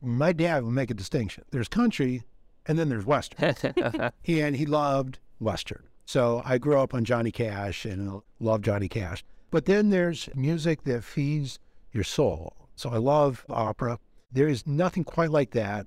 My 0.00 0.32
dad 0.32 0.64
would 0.64 0.72
make 0.72 0.90
a 0.90 0.94
distinction. 0.94 1.44
There's 1.50 1.68
country 1.68 2.22
and 2.66 2.78
then 2.78 2.88
there's 2.88 3.04
western. 3.04 3.54
and 4.26 4.56
he 4.56 4.66
loved 4.66 5.18
western. 5.40 5.84
So 6.06 6.42
I 6.44 6.58
grew 6.58 6.78
up 6.78 6.94
on 6.94 7.04
Johnny 7.04 7.30
Cash 7.30 7.84
and 7.84 8.20
love 8.40 8.62
Johnny 8.62 8.88
Cash. 8.88 9.24
But 9.54 9.66
then 9.66 9.90
there's 9.90 10.28
music 10.34 10.82
that 10.82 11.04
feeds 11.04 11.60
your 11.92 12.02
soul. 12.02 12.56
So 12.74 12.90
I 12.90 12.96
love 12.96 13.46
opera. 13.48 14.00
There 14.32 14.48
is 14.48 14.66
nothing 14.66 15.04
quite 15.04 15.30
like 15.30 15.52
that 15.52 15.86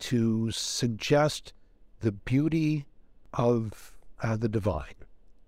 to 0.00 0.50
suggest 0.50 1.52
the 2.00 2.10
beauty 2.10 2.86
of 3.32 3.92
uh, 4.20 4.36
the 4.36 4.48
divine. 4.48 4.96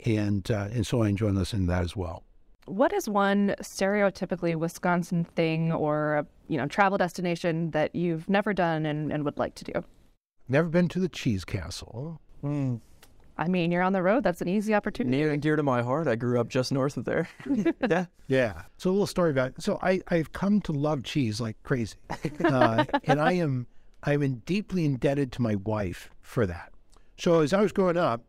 And, 0.05 0.48
uh, 0.48 0.68
and 0.70 0.87
so 0.87 1.02
I 1.02 1.09
enjoy 1.09 1.31
listening 1.31 1.66
to 1.66 1.72
that 1.72 1.83
as 1.83 1.96
well. 1.96 2.22
What 2.66 2.92
is 2.92 3.09
one 3.09 3.57
stereotypically 3.61 4.55
Wisconsin 4.55 5.24
thing 5.24 5.72
or 5.72 6.24
you 6.46 6.59
know 6.59 6.66
travel 6.66 6.98
destination 6.98 7.72
that 7.72 7.96
you've 7.96 8.29
never 8.29 8.55
done 8.55 8.87
and, 8.87 9.12
and 9.12 9.24
would 9.24 9.38
like 9.38 9.57
to 9.57 9.64
do? 9.64 9.85
Never 10.48 10.68
been 10.68 10.87
to 10.90 11.00
the 11.00 11.09
Cheese 11.09 11.44
Castle. 11.44 12.20
Mm. 12.44 12.81
I 13.38 13.49
mean, 13.49 13.70
you're 13.70 13.83
on 13.83 13.92
the 13.92 14.03
road. 14.03 14.22
That's 14.22 14.40
an 14.40 14.49
easy 14.49 14.75
opportunity. 14.75 15.16
Near 15.16 15.33
and 15.33 15.42
dear 15.42 15.57
to 15.57 15.62
my 15.62 15.83
heart. 15.83 16.09
I 16.09 16.16
grew 16.16 16.40
up 16.40 16.49
just 16.49 16.72
north 16.72 16.96
of 16.96 17.05
there. 17.05 17.29
yeah. 17.88 18.07
Yeah. 18.29 18.62
So 18.79 18.90
a 18.90 18.92
little 18.92 19.07
story 19.07 19.31
about. 19.31 19.61
So 19.62 19.79
I 19.83 20.01
I've 20.09 20.33
come 20.33 20.61
to 20.62 20.72
love 20.72 21.03
cheese 21.03 21.40
like 21.40 21.62
crazy, 21.62 21.96
uh, 22.44 22.85
and 23.05 23.20
I 23.20 23.33
am 23.33 23.66
I'm 24.03 24.42
deeply 24.46 24.85
indebted 24.85 25.33
to 25.33 25.42
my 25.42 25.57
wife 25.57 26.11
for 26.22 26.46
that. 26.46 26.72
So 27.18 27.40
as 27.40 27.53
I 27.53 27.61
was 27.61 27.72
growing 27.72 27.96
up, 27.96 28.22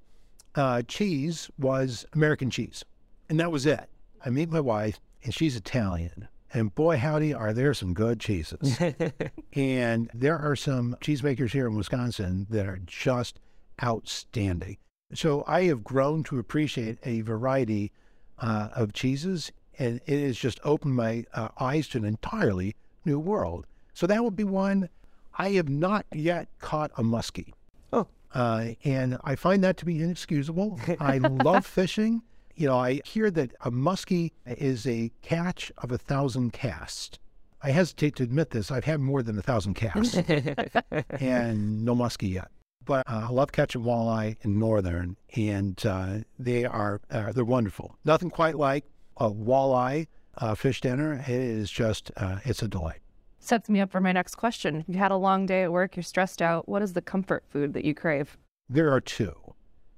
uh, 0.56 0.82
cheese 0.88 1.50
was 1.58 2.06
American 2.14 2.50
cheese, 2.50 2.84
and 3.30 3.40
that 3.40 3.52
was 3.52 3.66
it. 3.66 3.90
I 4.26 4.30
meet 4.30 4.50
my 4.50 4.60
wife, 4.60 5.00
and 5.24 5.34
she's 5.34 5.56
Italian. 5.56 6.28
And 6.54 6.74
boy, 6.74 6.98
howdy, 6.98 7.34
are 7.34 7.54
there 7.54 7.74
some 7.74 7.94
good 7.94 8.20
cheeses. 8.20 8.80
and 9.54 10.10
there 10.14 10.38
are 10.38 10.56
some 10.56 10.96
cheesemakers 11.02 11.52
here 11.52 11.68
in 11.68 11.76
Wisconsin 11.76 12.48
that 12.50 12.66
are 12.66 12.80
just 12.86 13.40
outstanding. 13.84 14.78
So 15.14 15.44
I 15.48 15.64
have 15.64 15.84
grown 15.84 16.24
to 16.24 16.40
appreciate 16.40 16.98
a 17.04 17.22
variety 17.22 17.92
uh, 18.40 18.70
of 18.76 18.94
cheeses, 18.94 19.52
and 19.80 20.02
it 20.06 20.22
has 20.22 20.38
just 20.38 20.60
opened 20.64 20.96
my 20.96 21.26
uh, 21.34 21.50
eyes 21.60 21.88
to 21.90 21.98
an 21.98 22.06
entirely 22.06 22.76
new 23.06 23.20
world. 23.20 23.66
So 23.94 24.06
that 24.08 24.24
would 24.24 24.36
be 24.36 24.44
one. 24.44 24.90
I 25.38 25.52
have 25.52 25.70
not 25.70 26.06
yet 26.14 26.50
caught 26.60 26.92
a 26.98 27.04
muskie. 27.04 27.54
Oh. 27.94 28.08
Uh, 28.34 28.72
and 28.84 29.18
I 29.24 29.36
find 29.36 29.64
that 29.64 29.78
to 29.78 29.86
be 29.86 30.02
inexcusable. 30.02 30.80
I 31.00 31.20
love 31.20 31.66
fishing. 31.66 32.22
You 32.56 32.68
know, 32.68 32.78
I 32.78 33.02
hear 33.06 33.32
that 33.32 33.52
a 33.62 33.72
muskie 33.72 34.32
is 34.46 34.86
a 34.86 35.12
catch 35.22 35.72
of 35.78 35.92
a 35.92 35.98
thousand 35.98 36.54
casts. 36.54 37.18
I 37.62 37.72
hesitate 37.72 38.16
to 38.18 38.24
admit 38.24 38.50
this. 38.50 38.72
I've 38.72 38.84
had 38.84 39.00
more 39.00 39.24
than 39.24 39.38
a 39.38 39.42
thousand 39.42 39.76
casts 39.76 40.16
and 41.20 41.86
no 41.86 41.96
muskie 41.96 42.34
yet 42.34 42.50
but 42.88 43.08
uh, 43.08 43.28
I 43.30 43.32
love 43.32 43.52
catching 43.52 43.84
walleye 43.84 44.38
in 44.42 44.58
northern, 44.58 45.18
and 45.36 45.80
uh, 45.86 46.20
they 46.40 46.66
are 46.66 47.02
uh, 47.12 47.32
they're 47.34 47.46
wonderful. 47.46 47.98
Nothing 48.06 48.32
quite 48.32 48.56
like 48.56 48.86
a 49.18 49.30
walleye 49.30 50.08
uh, 50.38 50.56
fish 50.56 50.82
dinner. 50.82 51.14
It 51.14 51.30
is 51.30 51.70
just 51.70 52.12
uh, 52.18 52.40
it's 52.46 52.64
a 52.64 52.68
delight. 52.68 53.02
Sets 53.40 53.70
me 53.70 53.80
up 53.80 53.92
for 53.92 54.02
my 54.02 54.12
next 54.12 54.36
question. 54.36 54.84
You 54.88 54.98
had 54.98 55.12
a 55.12 55.16
long 55.16 55.46
day 55.46 55.64
at 55.64 55.72
work. 55.72 55.96
You're 55.96 56.04
stressed 56.04 56.42
out. 56.42 56.68
What 56.68 56.82
is 56.82 56.94
the 56.94 57.02
comfort 57.02 57.44
food 57.50 57.74
that 57.74 57.86
you 57.86 57.94
crave? 57.94 58.38
There 58.70 58.92
are 58.92 59.02
two. 59.02 59.34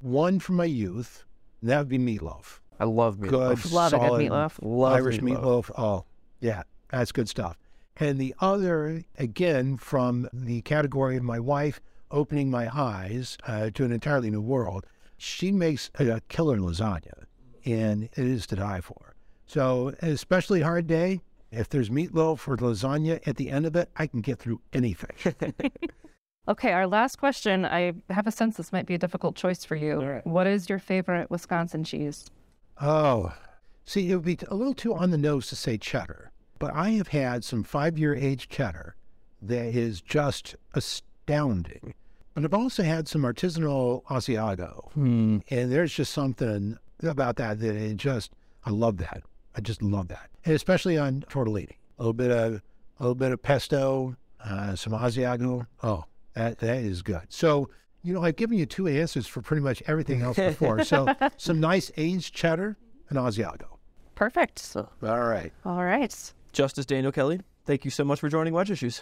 One 0.02 0.40
from 0.40 0.56
my 0.58 0.66
youth, 0.66 1.26
that 1.64 1.80
would 1.80 1.90
be 1.90 1.98
meatloaf. 1.98 2.60
I 2.80 2.86
love 2.86 3.18
meatloaf. 3.18 3.30
Good, 3.64 3.72
love 3.72 3.92
solid 3.92 3.94
a 3.94 4.10
good 4.10 4.32
meatloaf. 4.32 4.54
Love 4.62 4.94
Irish 4.94 5.20
meatloaf. 5.20 5.66
meatloaf. 5.66 5.72
Oh, 5.78 6.06
yeah, 6.40 6.64
that's 6.90 7.12
good 7.12 7.28
stuff. 7.28 7.58
And 7.98 8.20
the 8.20 8.34
other, 8.40 9.04
again, 9.18 9.76
from 9.78 10.30
the 10.32 10.62
category 10.62 11.18
of 11.18 11.24
my 11.24 11.40
wife, 11.40 11.82
opening 12.12 12.50
my 12.50 12.70
eyes 12.74 13.38
uh, 13.48 13.70
to 13.72 13.86
an 13.86 13.92
entirely 13.92 14.30
new 14.30 14.42
world. 14.42 14.86
She 15.18 15.52
makes 15.52 15.90
a 15.96 16.22
killer 16.30 16.58
lasagna, 16.58 17.26
and 17.66 18.04
it 18.04 18.18
is 18.18 18.48
to 18.48 18.56
die 18.56 18.82
for. 18.82 19.16
So, 19.46 19.94
especially 20.02 20.62
hard 20.62 20.88
day, 20.88 21.22
if 21.52 21.70
there's 21.70 21.90
meatloaf 21.90 22.48
or 22.48 22.58
lasagna 22.58 23.20
at 23.28 23.38
the 23.38 23.50
end 23.50 23.66
of 23.66 23.76
it, 23.76 23.90
I 23.98 24.08
can 24.08 24.22
get 24.22 24.40
through 24.40 24.62
anything. 24.72 25.34
okay, 26.48 26.72
our 26.72 26.88
last 26.88 27.18
question. 27.18 27.66
I 27.66 27.94
have 28.10 28.28
a 28.28 28.32
sense 28.32 28.58
this 28.58 28.72
might 28.72 28.86
be 28.86 28.94
a 28.94 29.00
difficult 29.00 29.36
choice 29.36 29.66
for 29.66 29.76
you. 29.76 30.00
All 30.00 30.08
right. 30.08 30.28
What 30.28 30.48
is 30.48 30.70
your 30.70 30.80
favorite 30.80 31.30
Wisconsin 31.30 31.84
cheese? 31.84 32.30
oh, 32.82 33.34
see, 33.86 34.10
it 34.10 34.16
would 34.16 34.26
be 34.26 34.38
a 34.48 34.56
little 34.56 34.74
too 34.74 34.94
on 34.94 35.12
the 35.12 35.18
nose 35.18 35.48
to 35.48 35.56
say 35.56 35.78
cheddar, 35.78 36.32
but 36.60 36.74
I 36.74 36.92
have 36.92 37.10
had 37.10 37.44
some 37.44 37.64
five 37.64 37.98
year 37.98 38.16
age 38.16 38.50
cheddar 38.50 38.96
that 39.42 39.76
is 39.76 40.02
just 40.02 40.56
astounding. 41.30 41.94
But 42.34 42.46
I've 42.46 42.54
also 42.54 42.84
had 42.84 43.08
some 43.08 43.24
artisanal 43.24 44.04
Asiago. 44.06 44.92
Hmm. 44.94 45.40
And 45.50 45.72
there's 45.72 45.94
just 45.94 46.14
something 46.14 46.78
about 47.04 47.38
that 47.38 47.60
that 47.60 47.76
it 47.76 47.98
just, 47.98 48.32
I 48.66 48.70
love 48.72 48.98
that. 48.98 49.24
I 49.56 49.62
just 49.62 49.82
love 49.82 50.08
that. 50.10 50.30
And 50.46 50.56
especially 50.56 50.98
on 50.98 51.22
tortellini. 51.30 51.76
A 51.98 52.04
little 52.04 52.14
bit 52.14 52.32
of 52.32 52.62
a 53.00 53.04
little 53.04 53.16
bit 53.16 53.32
of 53.32 53.42
pesto, 53.42 54.16
uh, 54.44 54.76
some 54.76 54.94
Asiago. 54.94 55.68
Oh, 55.84 56.06
that, 56.34 56.60
that 56.60 56.78
is 56.78 57.02
good. 57.02 57.22
So, 57.30 57.70
you 58.04 58.14
know, 58.14 58.24
I've 58.24 58.36
given 58.36 58.58
you 58.58 58.66
two 58.66 58.88
answers 58.88 59.28
for 59.28 59.42
pretty 59.42 59.62
much 59.62 59.82
everything 59.88 60.22
else 60.22 60.38
before. 60.38 60.84
so, 60.84 61.14
some 61.38 61.60
nice 61.60 61.92
aged 61.98 62.34
cheddar 62.34 62.78
and 63.10 63.18
Asiago. 63.18 63.78
Perfect. 64.16 64.76
All 64.76 64.88
right. 65.02 65.52
All 65.66 65.84
right. 65.84 66.34
Justice 66.52 66.86
Daniel 66.86 67.12
Kelly, 67.12 67.42
thank 67.66 67.86
you 67.86 67.92
so 67.92 68.04
much 68.04 68.20
for 68.20 68.30
joining 68.30 68.54
Wedge 68.54 68.72
Issues. 68.72 69.02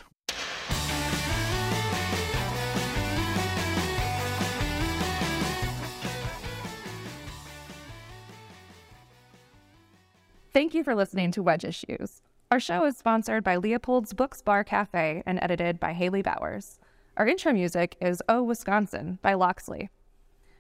Thank 10.58 10.74
you 10.74 10.84
for 10.84 10.96
listening 10.96 11.32
to 11.34 11.44
Wedge 11.44 11.64
Issues. 11.66 12.24
Our 12.50 12.60
show 12.60 12.84
is 12.86 12.98
sponsored 12.98 13.44
by 13.44 13.58
Leopold's 13.58 14.12
Books 14.12 14.42
Bar 14.42 14.64
Cafe 14.64 15.22
and 15.24 15.38
edited 15.40 15.80
by 15.80 15.94
Haley 15.94 16.24
Bowers. 16.24 16.80
Our 17.16 17.28
intro 17.28 17.54
music 17.54 17.96
is 18.02 18.24
Oh 18.28 18.42
Wisconsin 18.42 19.20
by 19.22 19.36
Loxley. 19.36 19.92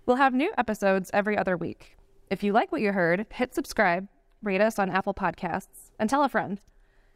We'll 0.05 0.17
have 0.17 0.35
new 0.35 0.53
episodes 0.55 1.09
every 1.15 1.35
other 1.35 1.57
week. 1.57 1.97
If 2.29 2.43
you 2.43 2.53
like 2.53 2.71
what 2.71 2.81
you 2.81 2.91
heard, 2.91 3.25
hit 3.33 3.55
subscribe, 3.55 4.07
rate 4.43 4.61
us 4.61 4.77
on 4.77 4.91
Apple 4.91 5.15
Podcasts, 5.15 5.89
and 5.97 6.07
tell 6.07 6.23
a 6.23 6.29
friend. 6.29 6.61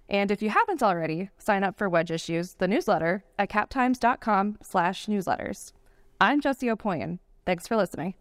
And 0.09 0.31
if 0.31 0.41
you 0.41 0.49
haven't 0.49 0.81
already, 0.81 1.29
sign 1.37 1.63
up 1.63 1.77
for 1.77 1.87
Wedge 1.87 2.09
Issues, 2.09 2.55
the 2.55 2.67
newsletter, 2.67 3.23
at 3.37 3.51
captimes.com 3.51 4.57
slash 4.63 5.05
newsletters. 5.05 5.71
I'm 6.19 6.41
Jessie 6.41 6.65
Opoien. 6.65 7.19
Thanks 7.45 7.67
for 7.67 7.77
listening. 7.77 8.15